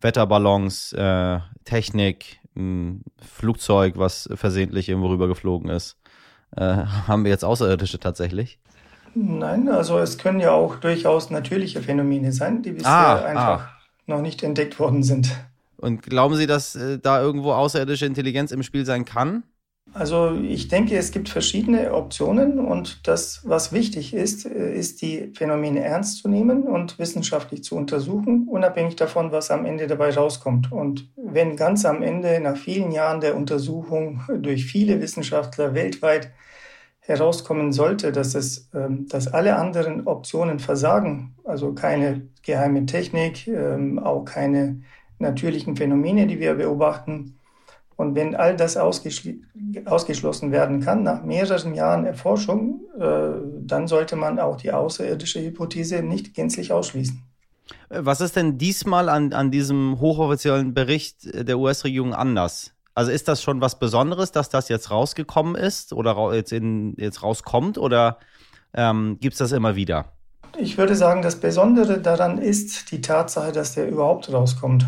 Wetterballons, 0.00 0.92
äh, 0.92 1.40
Technik, 1.64 2.38
Flugzeug, 3.20 3.98
was 3.98 4.28
versehentlich 4.34 4.88
irgendwo 4.88 5.08
rübergeflogen 5.08 5.70
ist. 5.70 5.96
Äh, 6.56 6.84
haben 7.06 7.24
wir 7.24 7.30
jetzt 7.30 7.44
Außerirdische 7.44 7.98
tatsächlich? 7.98 8.58
Nein, 9.14 9.68
also 9.68 9.98
es 9.98 10.18
können 10.18 10.40
ja 10.40 10.52
auch 10.52 10.76
durchaus 10.76 11.30
natürliche 11.30 11.82
Phänomene 11.82 12.32
sein, 12.32 12.62
die 12.62 12.72
bisher 12.72 12.90
ah, 12.90 13.24
einfach 13.24 13.60
ah. 13.60 13.70
noch 14.06 14.20
nicht 14.20 14.42
entdeckt 14.42 14.78
worden 14.78 15.02
sind. 15.02 15.30
Und 15.76 16.02
glauben 16.02 16.36
Sie, 16.36 16.46
dass 16.46 16.74
äh, 16.74 16.98
da 16.98 17.20
irgendwo 17.20 17.52
außerirdische 17.52 18.06
Intelligenz 18.06 18.52
im 18.52 18.62
Spiel 18.62 18.84
sein 18.84 19.04
kann? 19.04 19.44
Also 19.94 20.34
ich 20.34 20.68
denke, 20.68 20.96
es 20.96 21.10
gibt 21.12 21.28
verschiedene 21.28 21.92
Optionen 21.94 22.58
und 22.58 23.06
das, 23.08 23.40
was 23.44 23.72
wichtig 23.72 24.14
ist, 24.14 24.46
äh, 24.46 24.74
ist 24.74 25.02
die 25.02 25.32
Phänomene 25.34 25.80
ernst 25.80 26.18
zu 26.18 26.28
nehmen 26.28 26.64
und 26.64 26.98
wissenschaftlich 26.98 27.64
zu 27.64 27.74
untersuchen, 27.76 28.46
unabhängig 28.48 28.96
davon, 28.96 29.32
was 29.32 29.50
am 29.50 29.64
Ende 29.64 29.86
dabei 29.86 30.10
rauskommt. 30.10 30.70
Und 30.70 31.10
wenn 31.16 31.56
ganz 31.56 31.84
am 31.84 32.02
Ende 32.02 32.38
nach 32.40 32.56
vielen 32.56 32.92
Jahren 32.92 33.20
der 33.20 33.36
Untersuchung 33.36 34.20
durch 34.38 34.66
viele 34.66 35.00
Wissenschaftler 35.00 35.74
weltweit 35.74 36.30
herauskommen 37.00 37.72
sollte, 37.72 38.12
dass, 38.12 38.34
es, 38.34 38.68
ähm, 38.74 39.06
dass 39.08 39.28
alle 39.28 39.56
anderen 39.56 40.06
Optionen 40.06 40.58
versagen, 40.58 41.34
also 41.44 41.72
keine 41.72 42.28
geheime 42.42 42.84
Technik, 42.84 43.48
ähm, 43.48 43.98
auch 43.98 44.26
keine 44.26 44.82
natürlichen 45.18 45.74
Phänomene, 45.74 46.26
die 46.26 46.38
wir 46.38 46.54
beobachten, 46.54 47.37
und 47.98 48.14
wenn 48.14 48.36
all 48.36 48.54
das 48.54 48.76
ausgeschlossen 48.76 50.52
werden 50.52 50.80
kann 50.80 51.02
nach 51.02 51.24
mehreren 51.24 51.74
Jahren 51.74 52.06
Erforschung, 52.06 52.82
äh, 52.96 53.30
dann 53.60 53.88
sollte 53.88 54.14
man 54.14 54.38
auch 54.38 54.56
die 54.56 54.70
außerirdische 54.70 55.40
Hypothese 55.42 56.00
nicht 56.02 56.32
gänzlich 56.32 56.72
ausschließen. 56.72 57.20
Was 57.88 58.20
ist 58.20 58.36
denn 58.36 58.56
diesmal 58.56 59.08
an, 59.08 59.32
an 59.32 59.50
diesem 59.50 59.98
hochoffiziellen 59.98 60.74
Bericht 60.74 61.24
der 61.24 61.58
US-Regierung 61.58 62.14
anders? 62.14 62.72
Also 62.94 63.10
ist 63.10 63.26
das 63.26 63.42
schon 63.42 63.60
was 63.60 63.80
Besonderes, 63.80 64.30
dass 64.30 64.48
das 64.48 64.68
jetzt 64.68 64.92
rausgekommen 64.92 65.56
ist 65.56 65.92
oder 65.92 66.32
jetzt, 66.34 66.52
in, 66.52 66.94
jetzt 66.98 67.24
rauskommt 67.24 67.78
oder 67.78 68.20
ähm, 68.74 69.18
gibt 69.20 69.32
es 69.32 69.38
das 69.38 69.50
immer 69.50 69.74
wieder? 69.74 70.12
Ich 70.56 70.78
würde 70.78 70.94
sagen, 70.94 71.22
das 71.22 71.40
Besondere 71.40 72.00
daran 72.00 72.38
ist 72.38 72.92
die 72.92 73.00
Tatsache, 73.00 73.50
dass 73.50 73.74
der 73.74 73.88
überhaupt 73.88 74.32
rauskommt. 74.32 74.86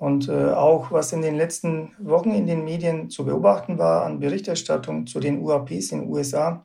Und 0.00 0.30
äh, 0.30 0.52
auch 0.52 0.92
was 0.92 1.12
in 1.12 1.20
den 1.20 1.36
letzten 1.36 1.90
Wochen 1.98 2.30
in 2.30 2.46
den 2.46 2.64
Medien 2.64 3.10
zu 3.10 3.26
beobachten 3.26 3.76
war 3.76 4.06
an 4.06 4.18
Berichterstattung 4.18 5.06
zu 5.06 5.20
den 5.20 5.42
UAPs 5.42 5.92
in 5.92 6.00
den 6.00 6.08
USA. 6.08 6.64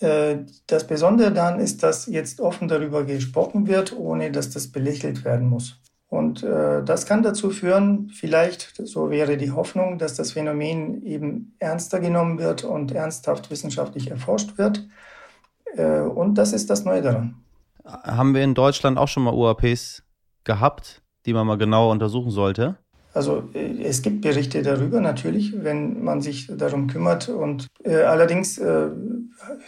Äh, 0.00 0.38
das 0.66 0.84
Besondere 0.84 1.32
daran 1.32 1.60
ist, 1.60 1.84
dass 1.84 2.06
jetzt 2.06 2.40
offen 2.40 2.66
darüber 2.66 3.04
gesprochen 3.04 3.68
wird, 3.68 3.96
ohne 3.96 4.32
dass 4.32 4.50
das 4.50 4.66
belächelt 4.66 5.24
werden 5.24 5.48
muss. 5.48 5.80
Und 6.08 6.42
äh, 6.42 6.82
das 6.82 7.06
kann 7.06 7.22
dazu 7.22 7.50
führen, 7.50 8.10
vielleicht, 8.12 8.74
so 8.84 9.10
wäre 9.10 9.36
die 9.36 9.52
Hoffnung, 9.52 9.98
dass 9.98 10.16
das 10.16 10.32
Phänomen 10.32 11.04
eben 11.04 11.54
ernster 11.60 12.00
genommen 12.00 12.40
wird 12.40 12.64
und 12.64 12.90
ernsthaft 12.90 13.52
wissenschaftlich 13.52 14.10
erforscht 14.10 14.58
wird. 14.58 14.88
Äh, 15.76 16.00
und 16.00 16.34
das 16.34 16.52
ist 16.52 16.68
das 16.68 16.84
Neue 16.84 17.02
daran. 17.02 17.36
Haben 17.84 18.34
wir 18.34 18.42
in 18.42 18.54
Deutschland 18.54 18.98
auch 18.98 19.06
schon 19.06 19.22
mal 19.22 19.34
UAPs 19.34 20.02
gehabt, 20.42 21.00
die 21.26 21.32
man 21.32 21.46
mal 21.46 21.58
genauer 21.58 21.92
untersuchen 21.92 22.30
sollte? 22.30 22.76
Also 23.12 23.44
äh, 23.54 23.82
es 23.82 24.02
gibt 24.02 24.20
Berichte 24.20 24.62
darüber 24.62 25.00
natürlich, 25.00 25.54
wenn 25.62 26.02
man 26.02 26.20
sich 26.20 26.46
darum 26.56 26.86
kümmert. 26.86 27.28
Und 27.28 27.66
äh, 27.84 28.02
allerdings 28.02 28.58
äh, 28.58 28.88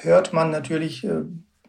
hört 0.02 0.32
man 0.32 0.50
natürlich 0.50 1.04
äh, 1.04 1.22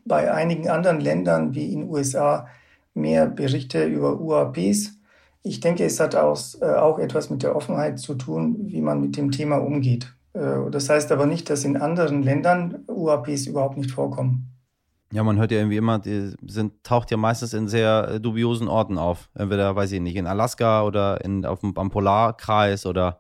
bei 0.06 0.32
einigen 0.32 0.70
anderen 0.70 1.00
Ländern 1.00 1.56
wie 1.56 1.72
in 1.72 1.90
USA 1.90 2.48
mehr 2.94 3.28
Berichte 3.28 3.86
über 3.86 4.20
UAPs. 4.20 4.94
Ich 5.42 5.60
denke, 5.60 5.84
es 5.84 6.00
hat 6.00 6.16
auch, 6.16 6.40
äh, 6.62 6.66
auch 6.66 7.00
etwas 7.00 7.30
mit 7.30 7.44
der 7.44 7.56
Offenheit 7.56 8.00
zu 8.00 8.16
tun, 8.16 8.56
wie 8.68 8.82
man 8.82 9.02
mit 9.02 9.18
dem 9.18 9.32
Thema 9.32 9.58
umgeht. 9.58 10.14
Äh, 10.34 10.70
das 10.72 10.90
heißt 10.90 11.12
aber 11.12 11.26
nicht, 11.26 11.50
dass 11.50 11.66
in 11.66 11.78
anderen 11.78 12.24
Ländern 12.24 12.84
UAPs 12.88 13.48
überhaupt 13.48 13.78
nicht 13.78 13.92
vorkommen. 13.92 14.53
Ja, 15.14 15.24
man 15.24 15.38
hört 15.38 15.52
ja 15.52 15.60
irgendwie 15.60 15.78
immer, 15.78 16.00
die 16.00 16.34
sind, 16.48 16.84
taucht 16.84 17.12
ja 17.12 17.18
meistens 17.18 17.54
in 17.54 17.68
sehr 17.68 18.14
äh, 18.14 18.20
dubiosen 18.20 18.68
Orten 18.68 18.98
auf. 18.98 19.30
Entweder, 19.36 19.76
weiß 19.76 19.92
ich 19.92 20.02
nicht, 20.02 20.16
in 20.16 20.26
Alaska 20.26 20.82
oder 20.82 21.24
in, 21.24 21.46
auf 21.46 21.60
dem, 21.60 21.78
am 21.78 21.92
Polarkreis 21.92 22.88
oder 22.88 23.20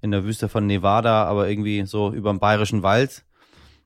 in 0.00 0.10
der 0.10 0.24
Wüste 0.24 0.48
von 0.48 0.66
Nevada, 0.66 1.24
aber 1.24 1.50
irgendwie 1.50 1.84
so 1.84 2.10
über 2.12 2.30
dem 2.30 2.38
bayerischen 2.38 2.82
Wald 2.82 3.26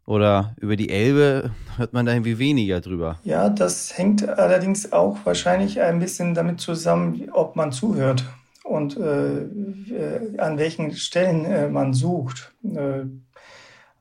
oder 0.06 0.54
über 0.60 0.76
die 0.76 0.88
Elbe 0.88 1.50
hört 1.76 1.92
man 1.92 2.06
da 2.06 2.12
irgendwie 2.12 2.38
weniger 2.38 2.80
drüber. 2.80 3.18
Ja, 3.24 3.48
das 3.48 3.98
hängt 3.98 4.28
allerdings 4.28 4.92
auch 4.92 5.16
wahrscheinlich 5.24 5.80
ein 5.80 5.98
bisschen 5.98 6.34
damit 6.34 6.60
zusammen, 6.60 7.28
ob 7.32 7.56
man 7.56 7.72
zuhört 7.72 8.24
und 8.62 8.96
äh, 8.96 9.38
äh 9.40 10.38
an 10.38 10.58
welchen 10.58 10.92
Stellen 10.92 11.44
äh, 11.44 11.68
man 11.68 11.92
sucht. 11.92 12.52
Äh, 12.62 13.06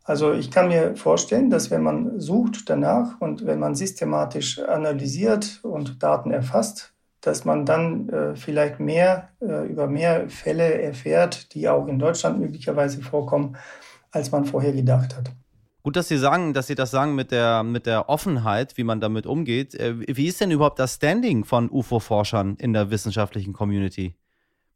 also 0.03 0.33
ich 0.33 0.49
kann 0.49 0.69
mir 0.69 0.95
vorstellen, 0.95 1.49
dass 1.49 1.69
wenn 1.69 1.83
man 1.83 2.19
sucht 2.19 2.69
danach 2.69 3.21
und 3.21 3.45
wenn 3.45 3.59
man 3.59 3.75
systematisch 3.75 4.59
analysiert 4.59 5.59
und 5.63 6.01
Daten 6.01 6.31
erfasst, 6.31 6.93
dass 7.21 7.45
man 7.45 7.65
dann 7.65 8.09
äh, 8.09 8.35
vielleicht 8.35 8.79
mehr 8.79 9.29
äh, 9.41 9.67
über 9.67 9.87
mehr 9.87 10.27
Fälle 10.29 10.81
erfährt, 10.81 11.53
die 11.53 11.69
auch 11.69 11.87
in 11.87 11.99
Deutschland 11.99 12.39
möglicherweise 12.39 13.01
vorkommen, 13.01 13.57
als 14.11 14.31
man 14.31 14.45
vorher 14.45 14.73
gedacht 14.73 15.15
hat. 15.15 15.31
Gut, 15.83 15.95
dass 15.95 16.07
Sie 16.07 16.17
sagen, 16.17 16.53
dass 16.53 16.67
Sie 16.67 16.75
das 16.75 16.91
sagen 16.91 17.15
mit 17.15 17.31
der, 17.31 17.63
mit 17.63 17.85
der 17.85 18.09
Offenheit, 18.09 18.77
wie 18.77 18.83
man 18.83 19.01
damit 19.01 19.25
umgeht. 19.25 19.75
Äh, 19.75 19.99
wie 20.15 20.27
ist 20.27 20.41
denn 20.41 20.51
überhaupt 20.51 20.79
das 20.79 20.95
Standing 20.95 21.45
von 21.45 21.69
UFO-Forschern 21.69 22.55
in 22.59 22.73
der 22.73 22.89
wissenschaftlichen 22.89 23.53
Community? 23.53 24.15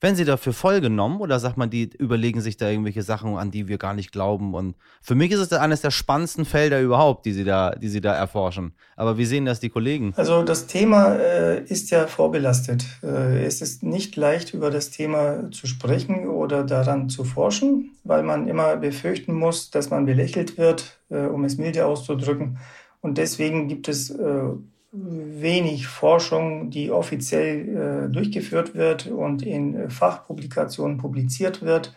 Werden 0.02 0.16
sie 0.16 0.26
dafür 0.26 0.52
voll 0.52 0.82
genommen 0.82 1.22
oder 1.22 1.40
sagt 1.40 1.56
man, 1.56 1.70
die 1.70 1.90
überlegen 1.98 2.42
sich 2.42 2.58
da 2.58 2.70
irgendwelche 2.70 3.02
Sachen, 3.02 3.38
an 3.38 3.50
die 3.50 3.70
wir 3.70 3.78
gar 3.78 3.94
nicht 3.94 4.12
glauben? 4.12 4.54
Und 4.54 4.76
für 5.02 5.16
mich 5.16 5.32
ist 5.32 5.40
es 5.40 5.54
eines 5.54 5.82
der 5.82 5.92
spannendsten 5.92 6.44
Felder 6.44 6.82
überhaupt, 6.82 7.26
die 7.26 7.32
sie 7.32 7.46
da, 7.46 7.72
die 7.72 7.88
sie 7.88 8.02
da 8.02 8.14
erforschen. 8.14 8.74
Aber 8.98 9.18
wie 9.18 9.26
sehen 9.26 9.46
das 9.46 9.62
die 9.62 9.70
Kollegen? 9.70 10.14
Also 10.18 10.44
das 10.44 10.68
Thema 10.68 11.16
äh, 11.16 11.64
ist 11.64 11.92
ja 11.92 12.08
vorbelastet. 12.08 12.86
Äh, 13.04 13.46
es 13.46 13.62
ist 13.62 13.84
nicht 13.84 14.18
leicht, 14.18 14.54
über 14.54 14.70
das 14.70 14.92
Thema 14.92 15.50
zu 15.52 15.66
sprechen 15.66 16.28
oder 16.28 16.64
daran 16.64 17.08
zu 17.08 17.24
forschen, 17.24 17.96
weil 18.04 18.24
man 18.24 18.50
immer 18.50 18.76
befürchten 18.76 19.34
muss, 19.34 19.72
dass 19.72 19.90
man 19.90 20.06
belächelt 20.06 20.58
wird, 20.58 21.00
äh, 21.10 21.26
um 21.26 21.46
es 21.46 21.58
milde 21.58 21.86
auszudrücken. 21.86 22.58
Und 23.00 23.18
deswegen 23.18 23.70
gibt 23.70 23.88
es 23.88 24.10
äh, 24.10 24.50
wenig 24.96 25.88
Forschung, 25.88 26.70
die 26.70 26.92
offiziell 26.92 28.08
äh, 28.08 28.12
durchgeführt 28.12 28.76
wird 28.76 29.08
und 29.08 29.44
in 29.44 29.90
Fachpublikationen 29.90 30.98
publiziert 30.98 31.62
wird. 31.62 31.94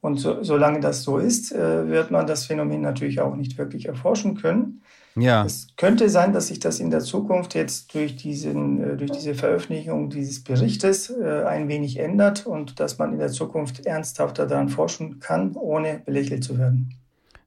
Und 0.00 0.18
so, 0.18 0.42
solange 0.42 0.80
das 0.80 1.02
so 1.02 1.18
ist, 1.18 1.52
äh, 1.52 1.88
wird 1.88 2.10
man 2.10 2.26
das 2.26 2.44
Phänomen 2.44 2.82
natürlich 2.82 3.20
auch 3.20 3.36
nicht 3.36 3.56
wirklich 3.56 3.88
erforschen 3.88 4.36
können. 4.36 4.82
Ja. 5.16 5.44
Es 5.44 5.68
könnte 5.76 6.08
sein, 6.08 6.32
dass 6.32 6.48
sich 6.48 6.58
das 6.58 6.80
in 6.80 6.90
der 6.90 7.00
Zukunft 7.00 7.54
jetzt 7.54 7.94
durch, 7.94 8.16
diesen, 8.16 8.82
äh, 8.82 8.96
durch 8.96 9.12
diese 9.12 9.34
Veröffentlichung 9.34 10.10
dieses 10.10 10.42
Berichtes 10.42 11.08
äh, 11.10 11.44
ein 11.44 11.68
wenig 11.68 11.98
ändert 11.98 12.46
und 12.46 12.80
dass 12.80 12.98
man 12.98 13.12
in 13.12 13.18
der 13.18 13.30
Zukunft 13.30 13.86
ernsthafter 13.86 14.46
daran 14.46 14.68
forschen 14.68 15.20
kann, 15.20 15.54
ohne 15.54 16.00
belächelt 16.04 16.42
zu 16.42 16.58
werden. 16.58 16.94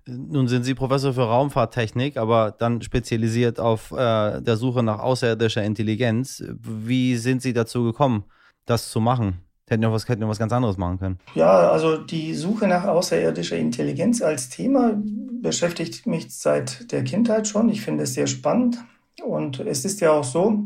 Nun 0.08 0.48
sind 0.48 0.64
Sie 0.64 0.74
Professor 0.74 1.14
für 1.14 1.24
Raumfahrttechnik, 1.24 2.18
aber 2.18 2.56
dann 2.58 2.82
spezialisiert 2.82 3.60
auf 3.60 3.92
äh, 3.92 4.42
der 4.42 4.56
Suche 4.56 4.84
nach 4.84 5.00
außerirdischer 5.00 5.64
Intelligenz. 5.64 6.44
Wie 6.62 7.18
sind 7.18 7.42
Sie 7.42 7.54
dazu 7.54 7.84
gekommen, 7.84 8.24
das 8.66 8.90
zu 8.90 9.00
machen? 9.00 9.40
Hätten 9.70 9.84
ja 9.84 9.92
was, 9.92 10.08
hätten 10.08 10.22
ja 10.22 10.30
was 10.30 10.40
ganz 10.40 10.54
anderes 10.54 10.78
machen 10.78 10.98
können. 10.98 11.20
Ja, 11.36 11.72
also 11.72 11.98
die 11.98 12.34
Suche 12.34 12.68
nach 12.68 12.86
außerirdischer 12.86 13.58
Intelligenz 13.58 14.22
als 14.22 14.50
Thema 14.50 14.94
beschäftigt 15.42 16.08
mich 16.08 16.34
seit 16.34 16.92
der 16.92 17.04
Kindheit 17.04 17.48
schon. 17.48 17.68
Ich 17.70 17.82
finde 17.82 18.04
es 18.04 18.14
sehr 18.14 18.28
spannend. 18.28 18.78
Und 19.24 19.60
es 19.60 19.84
ist 19.84 20.00
ja 20.00 20.12
auch 20.12 20.24
so, 20.24 20.64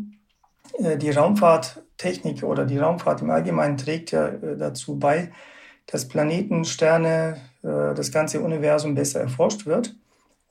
äh, 0.77 0.97
die 0.97 1.09
Raumfahrt 1.09 1.83
Technik 1.97 2.43
oder 2.43 2.65
die 2.65 2.77
Raumfahrt 2.77 3.21
im 3.21 3.29
Allgemeinen 3.29 3.77
trägt 3.77 4.11
ja 4.11 4.27
äh, 4.27 4.57
dazu 4.57 4.99
bei, 4.99 5.31
dass 5.87 6.07
Planeten, 6.07 6.65
Sterne, 6.65 7.37
das 7.61 8.11
ganze 8.11 8.41
Universum 8.41 8.95
besser 8.95 9.21
erforscht 9.21 9.65
wird. 9.65 9.95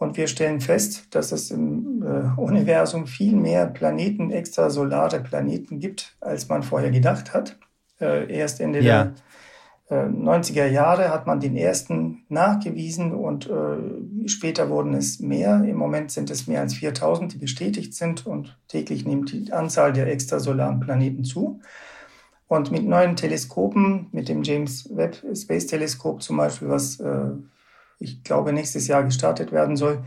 Und 0.01 0.17
wir 0.17 0.29
stellen 0.29 0.63
fest, 0.63 1.15
dass 1.15 1.31
es 1.31 1.51
im 1.51 2.03
äh, 2.03 2.41
Universum 2.41 3.07
viel 3.07 3.37
mehr 3.37 3.67
Planeten, 3.67 4.31
extrasolare 4.31 5.21
Planeten 5.21 5.79
gibt, 5.79 6.17
als 6.23 6.49
man 6.49 6.63
vorher 6.63 6.91
gedacht 6.91 7.35
hat. 7.35 7.59
Äh, 8.01 8.33
erst 8.35 8.61
Ende 8.63 8.81
ja. 8.81 9.13
der 9.91 10.05
äh, 10.05 10.09
90er 10.09 10.67
Jahre 10.67 11.11
hat 11.11 11.27
man 11.27 11.39
den 11.39 11.55
ersten 11.55 12.25
nachgewiesen 12.31 13.13
und 13.13 13.51
äh, 13.51 14.29
später 14.29 14.71
wurden 14.71 14.95
es 14.95 15.21
mehr. 15.21 15.63
Im 15.65 15.77
Moment 15.77 16.13
sind 16.13 16.31
es 16.31 16.47
mehr 16.47 16.63
als 16.63 16.73
4000, 16.73 17.35
die 17.35 17.39
bestätigt 17.39 17.93
sind 17.93 18.27
und 18.27 18.57
täglich 18.69 19.05
nimmt 19.05 19.33
die 19.33 19.53
Anzahl 19.53 19.93
der 19.93 20.07
extrasolaren 20.07 20.81
Planeten 20.81 21.25
zu. 21.25 21.61
Und 22.51 22.73
mit 22.73 22.85
neuen 22.85 23.15
Teleskopen, 23.15 24.09
mit 24.11 24.29
dem 24.29 24.43
James 24.43 24.89
Webb 24.93 25.23
Space 25.37 25.69
Teleskop 25.69 26.21
zum 26.21 26.37
Beispiel, 26.37 26.69
was 26.69 26.99
äh, 26.99 27.29
ich 28.01 28.25
glaube, 28.25 28.53
nächstes 28.53 28.89
Jahr 28.89 29.05
gestartet 29.05 29.53
werden 29.53 29.77
soll, 29.77 30.01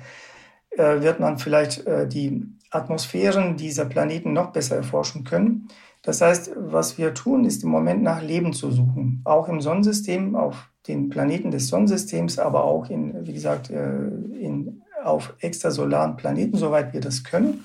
äh, 0.71 0.99
wird 0.99 1.21
man 1.21 1.37
vielleicht 1.37 1.87
äh, 1.87 2.05
die 2.05 2.45
Atmosphären 2.69 3.55
dieser 3.55 3.85
Planeten 3.85 4.33
noch 4.33 4.51
besser 4.51 4.75
erforschen 4.75 5.23
können. 5.23 5.69
Das 6.01 6.19
heißt, 6.19 6.51
was 6.57 6.97
wir 6.97 7.13
tun, 7.13 7.45
ist 7.45 7.63
im 7.63 7.69
Moment 7.69 8.03
nach 8.03 8.21
Leben 8.21 8.51
zu 8.51 8.71
suchen, 8.71 9.21
auch 9.23 9.47
im 9.47 9.61
Sonnensystem, 9.61 10.35
auf 10.35 10.69
den 10.89 11.07
Planeten 11.07 11.49
des 11.49 11.69
Sonnensystems, 11.69 12.39
aber 12.39 12.65
auch 12.65 12.89
in, 12.89 13.25
wie 13.25 13.31
gesagt, 13.31 13.69
äh, 13.69 13.99
in, 14.37 14.81
auf 15.01 15.33
extrasolaren 15.39 16.17
Planeten, 16.17 16.57
soweit 16.57 16.91
wir 16.91 16.99
das 16.99 17.23
können. 17.23 17.63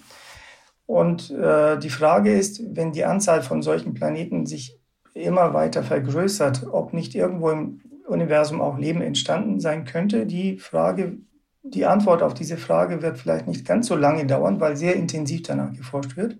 Und 0.88 1.30
äh, 1.30 1.78
die 1.78 1.90
Frage 1.90 2.32
ist, 2.32 2.62
wenn 2.74 2.92
die 2.92 3.04
Anzahl 3.04 3.42
von 3.42 3.60
solchen 3.60 3.92
Planeten 3.92 4.46
sich 4.46 4.80
immer 5.12 5.52
weiter 5.52 5.82
vergrößert, 5.82 6.66
ob 6.72 6.94
nicht 6.94 7.14
irgendwo 7.14 7.50
im 7.50 7.82
Universum 8.06 8.62
auch 8.62 8.78
Leben 8.78 9.02
entstanden 9.02 9.60
sein 9.60 9.84
könnte. 9.84 10.24
Die 10.24 10.56
Frage, 10.56 11.18
die 11.62 11.84
Antwort 11.84 12.22
auf 12.22 12.32
diese 12.32 12.56
Frage 12.56 13.02
wird 13.02 13.18
vielleicht 13.18 13.46
nicht 13.46 13.66
ganz 13.66 13.86
so 13.86 13.96
lange 13.96 14.24
dauern, 14.24 14.60
weil 14.60 14.78
sehr 14.78 14.96
intensiv 14.96 15.42
danach 15.42 15.74
geforscht 15.74 16.16
wird. 16.16 16.38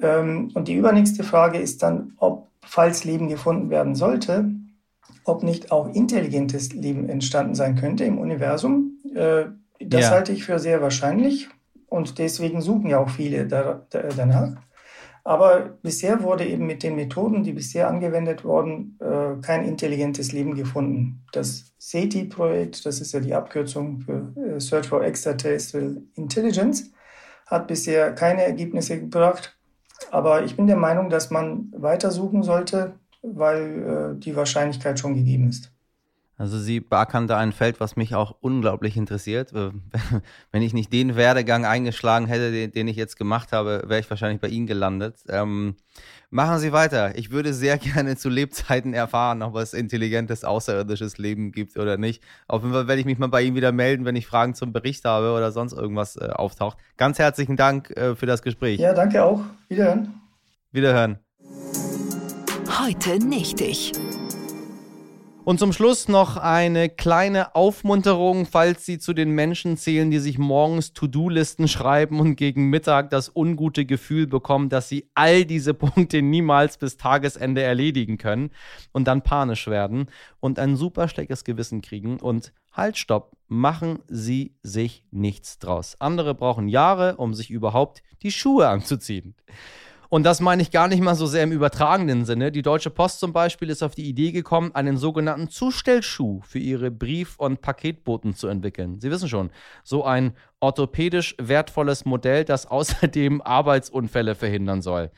Ähm, 0.00 0.52
und 0.54 0.68
die 0.68 0.76
übernächste 0.76 1.24
Frage 1.24 1.58
ist 1.58 1.82
dann, 1.82 2.12
ob, 2.18 2.46
falls 2.64 3.02
Leben 3.02 3.28
gefunden 3.28 3.70
werden 3.70 3.96
sollte, 3.96 4.52
ob 5.24 5.42
nicht 5.42 5.72
auch 5.72 5.92
intelligentes 5.92 6.72
Leben 6.72 7.08
entstanden 7.08 7.56
sein 7.56 7.74
könnte 7.74 8.04
im 8.04 8.18
Universum. 8.18 9.00
Äh, 9.16 9.46
das 9.80 10.02
ja. 10.02 10.10
halte 10.10 10.30
ich 10.30 10.44
für 10.44 10.60
sehr 10.60 10.80
wahrscheinlich 10.80 11.48
und 11.92 12.18
deswegen 12.18 12.60
suchen 12.62 12.88
ja 12.88 12.98
auch 12.98 13.10
viele 13.10 13.46
danach. 13.46 14.56
Aber 15.24 15.78
bisher 15.82 16.22
wurde 16.22 16.44
eben 16.44 16.66
mit 16.66 16.82
den 16.82 16.96
Methoden, 16.96 17.44
die 17.44 17.52
bisher 17.52 17.88
angewendet 17.88 18.44
wurden, 18.44 18.98
äh, 19.00 19.40
kein 19.40 19.64
intelligentes 19.64 20.32
Leben 20.32 20.56
gefunden. 20.56 21.24
Das 21.32 21.72
SETI-Projekt, 21.78 22.84
das 22.84 23.00
ist 23.00 23.12
ja 23.12 23.20
die 23.20 23.34
Abkürzung 23.34 24.00
für 24.00 24.32
äh, 24.36 24.58
Search 24.58 24.88
for 24.88 25.04
Extraterrestrial 25.04 26.02
Intelligence, 26.14 26.90
hat 27.46 27.68
bisher 27.68 28.12
keine 28.14 28.42
Ergebnisse 28.42 28.98
gebracht. 28.98 29.56
Aber 30.10 30.42
ich 30.42 30.56
bin 30.56 30.66
der 30.66 30.76
Meinung, 30.76 31.08
dass 31.08 31.30
man 31.30 31.72
weitersuchen 31.76 32.42
sollte, 32.42 32.94
weil 33.22 34.16
äh, 34.16 34.20
die 34.20 34.34
Wahrscheinlichkeit 34.34 34.98
schon 34.98 35.14
gegeben 35.14 35.48
ist. 35.50 35.72
Also 36.42 36.58
Sie 36.58 36.80
beackern 36.80 37.28
da 37.28 37.38
ein 37.38 37.52
Feld, 37.52 37.78
was 37.78 37.94
mich 37.94 38.16
auch 38.16 38.34
unglaublich 38.40 38.96
interessiert. 38.96 39.52
Äh, 39.52 39.70
wenn 40.50 40.62
ich 40.62 40.74
nicht 40.74 40.92
den 40.92 41.14
Werdegang 41.14 41.64
eingeschlagen 41.64 42.26
hätte, 42.26 42.50
den, 42.50 42.72
den 42.72 42.88
ich 42.88 42.96
jetzt 42.96 43.16
gemacht 43.16 43.52
habe, 43.52 43.84
wäre 43.86 44.00
ich 44.00 44.10
wahrscheinlich 44.10 44.40
bei 44.40 44.48
Ihnen 44.48 44.66
gelandet. 44.66 45.18
Ähm, 45.28 45.76
machen 46.30 46.58
Sie 46.58 46.72
weiter. 46.72 47.16
Ich 47.16 47.30
würde 47.30 47.54
sehr 47.54 47.78
gerne 47.78 48.16
zu 48.16 48.28
Lebzeiten 48.28 48.92
erfahren, 48.92 49.40
ob 49.42 49.54
es 49.54 49.72
intelligentes 49.72 50.42
außerirdisches 50.42 51.16
Leben 51.16 51.52
gibt 51.52 51.78
oder 51.78 51.96
nicht. 51.96 52.24
Auf 52.48 52.62
jeden 52.62 52.74
Fall 52.74 52.88
werde 52.88 53.00
ich 53.00 53.06
mich 53.06 53.18
mal 53.18 53.28
bei 53.28 53.42
Ihnen 53.42 53.54
wieder 53.54 53.70
melden, 53.70 54.04
wenn 54.04 54.16
ich 54.16 54.26
Fragen 54.26 54.56
zum 54.56 54.72
Bericht 54.72 55.04
habe 55.04 55.34
oder 55.34 55.52
sonst 55.52 55.74
irgendwas 55.74 56.16
äh, 56.16 56.24
auftaucht. 56.24 56.76
Ganz 56.96 57.20
herzlichen 57.20 57.56
Dank 57.56 57.96
äh, 57.96 58.16
für 58.16 58.26
das 58.26 58.42
Gespräch. 58.42 58.80
Ja, 58.80 58.94
danke 58.94 59.22
auch. 59.22 59.42
Wiederhören. 59.68 60.12
Wiederhören. 60.72 61.20
Heute 62.80 63.24
nicht 63.24 63.60
ich. 63.60 63.92
Und 65.44 65.58
zum 65.58 65.72
Schluss 65.72 66.06
noch 66.06 66.36
eine 66.36 66.88
kleine 66.88 67.56
Aufmunterung, 67.56 68.46
falls 68.46 68.86
Sie 68.86 69.00
zu 69.00 69.12
den 69.12 69.30
Menschen 69.30 69.76
zählen, 69.76 70.08
die 70.08 70.20
sich 70.20 70.38
morgens 70.38 70.92
To-Do-Listen 70.92 71.66
schreiben 71.66 72.20
und 72.20 72.36
gegen 72.36 72.70
Mittag 72.70 73.10
das 73.10 73.32
ungute 73.34 73.84
Gefühl 73.84 74.28
bekommen, 74.28 74.68
dass 74.68 74.88
sie 74.88 75.10
all 75.16 75.44
diese 75.44 75.74
Punkte 75.74 76.22
niemals 76.22 76.78
bis 76.78 76.96
Tagesende 76.96 77.60
erledigen 77.60 78.18
können 78.18 78.50
und 78.92 79.08
dann 79.08 79.22
panisch 79.22 79.66
werden 79.66 80.06
und 80.38 80.60
ein 80.60 80.76
super 80.76 81.08
schlechtes 81.08 81.42
Gewissen 81.42 81.82
kriegen. 81.82 82.20
Und 82.20 82.52
halt, 82.72 82.96
stopp, 82.96 83.32
machen 83.48 83.98
Sie 84.06 84.54
sich 84.62 85.04
nichts 85.10 85.58
draus. 85.58 85.96
Andere 85.98 86.36
brauchen 86.36 86.68
Jahre, 86.68 87.16
um 87.16 87.34
sich 87.34 87.50
überhaupt 87.50 88.04
die 88.22 88.30
Schuhe 88.30 88.68
anzuziehen. 88.68 89.34
Und 90.12 90.24
das 90.24 90.40
meine 90.40 90.60
ich 90.60 90.70
gar 90.70 90.88
nicht 90.88 91.00
mal 91.00 91.14
so 91.14 91.24
sehr 91.24 91.42
im 91.42 91.52
übertragenen 91.52 92.26
Sinne. 92.26 92.52
Die 92.52 92.60
Deutsche 92.60 92.90
Post 92.90 93.18
zum 93.18 93.32
Beispiel 93.32 93.70
ist 93.70 93.82
auf 93.82 93.94
die 93.94 94.06
Idee 94.06 94.30
gekommen, 94.30 94.74
einen 94.74 94.98
sogenannten 94.98 95.48
Zustellschuh 95.48 96.42
für 96.42 96.58
ihre 96.58 96.90
Brief- 96.90 97.38
und 97.38 97.62
Paketboten 97.62 98.34
zu 98.34 98.46
entwickeln. 98.48 99.00
Sie 99.00 99.10
wissen 99.10 99.30
schon, 99.30 99.50
so 99.82 100.04
ein 100.04 100.34
orthopädisch 100.60 101.34
wertvolles 101.40 102.04
Modell, 102.04 102.44
das 102.44 102.66
außerdem 102.70 103.40
Arbeitsunfälle 103.40 104.34
verhindern 104.34 104.82
soll. 104.82 105.10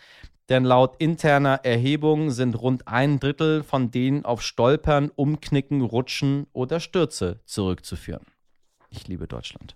Denn 0.49 0.63
laut 0.63 0.95
interner 1.01 1.65
Erhebung 1.65 2.31
sind 2.31 2.55
rund 2.55 2.87
ein 2.87 3.19
Drittel 3.19 3.65
von 3.65 3.91
denen 3.91 4.25
auf 4.25 4.43
Stolpern, 4.43 5.11
Umknicken, 5.17 5.81
Rutschen 5.81 6.47
oder 6.53 6.79
Stürze 6.79 7.41
zurückzuführen. 7.47 8.27
Ich 8.91 9.09
liebe 9.09 9.27
Deutschland. 9.27 9.75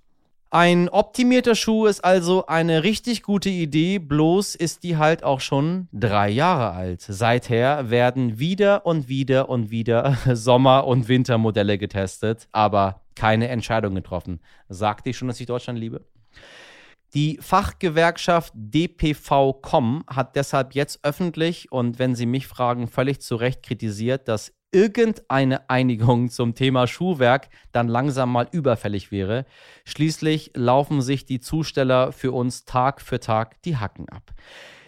Ein 0.51 0.89
optimierter 0.89 1.55
Schuh 1.55 1.85
ist 1.85 2.03
also 2.03 2.47
eine 2.47 2.83
richtig 2.83 3.23
gute 3.23 3.51
Idee, 3.51 3.99
bloß 3.99 4.55
ist 4.55 4.83
die 4.83 4.97
halt 4.97 5.23
auch 5.23 5.41
schon 5.41 5.89
drei 5.93 6.31
Jahre 6.31 6.71
alt. 6.71 7.03
Seither 7.03 7.91
werden 7.91 8.39
wieder 8.39 8.87
und 8.87 9.09
wieder 9.09 9.51
und 9.51 9.71
wieder 9.71 10.17
Sommer- 10.35 10.87
und 10.87 11.07
Wintermodelle 11.07 11.77
getestet, 11.77 12.49
aber 12.51 13.03
keine 13.15 13.49
Entscheidung 13.49 13.95
getroffen. 13.95 14.41
Sagte 14.71 15.11
ich 15.11 15.19
schon, 15.19 15.29
dass 15.29 15.39
ich 15.39 15.47
Deutschland 15.47 15.79
liebe? 15.79 16.07
Die 17.15 17.39
Fachgewerkschaft 17.43 18.53
DPV.com 18.55 20.05
hat 20.07 20.35
deshalb 20.35 20.75
jetzt 20.75 21.01
öffentlich 21.03 21.71
und 21.73 21.99
wenn 21.99 22.15
Sie 22.15 22.27
mich 22.27 22.47
fragen, 22.47 22.87
völlig 22.87 23.21
zu 23.21 23.37
Recht 23.37 23.63
kritisiert, 23.63 24.29
dass 24.29 24.53
irgendeine 24.71 25.69
Einigung 25.71 26.31
zum 26.31 26.55
Thema 26.55 26.87
Schuhwerk 26.87 27.49
dann 27.73 27.89
langsam 27.89 28.33
mal 28.33 28.49
überfällig 28.51 29.11
wäre. 29.11 29.47
Schließlich 29.85 30.53
laufen 30.55 31.01
sich 31.01 31.25
die 31.25 31.41
Zusteller 31.41 32.13
für 32.13 32.33
uns 32.33 32.65
Tag 32.65 33.01
für 33.01 33.21
Tag 33.21 33.61
die 33.63 33.77
Hacken 33.77 34.09
ab. 34.09 34.35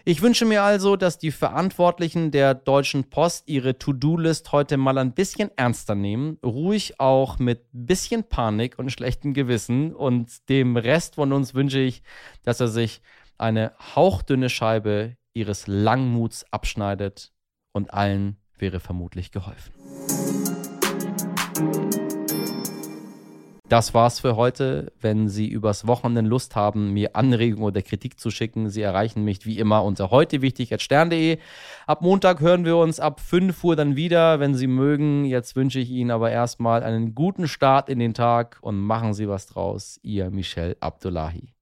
Ich 0.05 0.23
wünsche 0.23 0.47
mir 0.47 0.63
also, 0.63 0.97
dass 0.97 1.19
die 1.19 1.31
Verantwortlichen 1.31 2.31
der 2.31 2.55
Deutschen 2.55 3.11
Post 3.11 3.49
ihre 3.49 3.79
To-Do-List 3.79 4.51
heute 4.51 4.79
mal 4.79 4.97
ein 4.97 5.13
bisschen 5.13 5.51
ernster 5.57 5.95
nehmen, 5.95 6.39
ruhig 6.43 6.99
auch 6.99 7.39
mit 7.39 7.67
bisschen 7.73 8.25
Panik 8.25 8.79
und 8.79 8.91
schlechtem 8.91 9.35
Gewissen 9.35 9.95
und 9.95 10.49
dem 10.49 10.77
Rest 10.77 11.17
von 11.17 11.33
uns 11.33 11.55
wünsche 11.55 11.81
ich, 11.81 12.03
dass 12.43 12.61
er 12.61 12.69
sich 12.69 13.03
eine 13.37 13.73
hauchdünne 13.95 14.49
Scheibe 14.49 15.17
ihres 15.35 15.67
Langmuts 15.67 16.45
abschneidet 16.51 17.33
und 17.73 17.93
allen 17.93 18.40
wäre 18.61 18.81
vermutlich 18.81 19.31
geholfen. 19.31 19.73
Das 23.71 23.95
war's 23.95 24.19
für 24.19 24.35
heute. 24.35 24.93
Wenn 25.01 25.29
Sie 25.29 25.47
übers 25.47 25.87
Wochenende 25.87 26.29
Lust 26.29 26.57
haben, 26.57 26.93
mir 26.93 27.15
Anregungen 27.15 27.69
oder 27.69 27.83
Kritik 27.83 28.19
zu 28.19 28.33
schicken, 28.33 28.69
Sie 28.69 28.83
erreichen 28.83 29.25
mich 29.25 29.47
wie 29.47 29.61
immer 29.61 29.85
unter 29.85 30.11
heute. 30.11 30.41
Ab 31.87 32.03
Montag 32.03 32.41
hören 32.41 32.65
wir 32.65 32.77
uns 32.77 32.99
ab 32.99 33.21
5 33.21 33.63
Uhr 33.63 33.77
dann 33.77 33.95
wieder, 33.95 34.41
wenn 34.41 34.57
Sie 34.57 34.67
mögen. 34.67 35.25
Jetzt 35.25 35.55
wünsche 35.55 35.79
ich 35.79 35.89
Ihnen 35.89 36.11
aber 36.11 36.33
erstmal 36.33 36.83
einen 36.83 37.15
guten 37.15 37.47
Start 37.47 37.89
in 37.89 38.01
den 38.01 38.13
Tag 38.13 38.59
und 38.61 38.77
machen 38.77 39.15
Sie 39.15 39.29
was 39.29 39.47
draus. 39.47 40.01
Ihr 40.03 40.31
Michel 40.31 40.77
Abdullahi. 40.81 41.55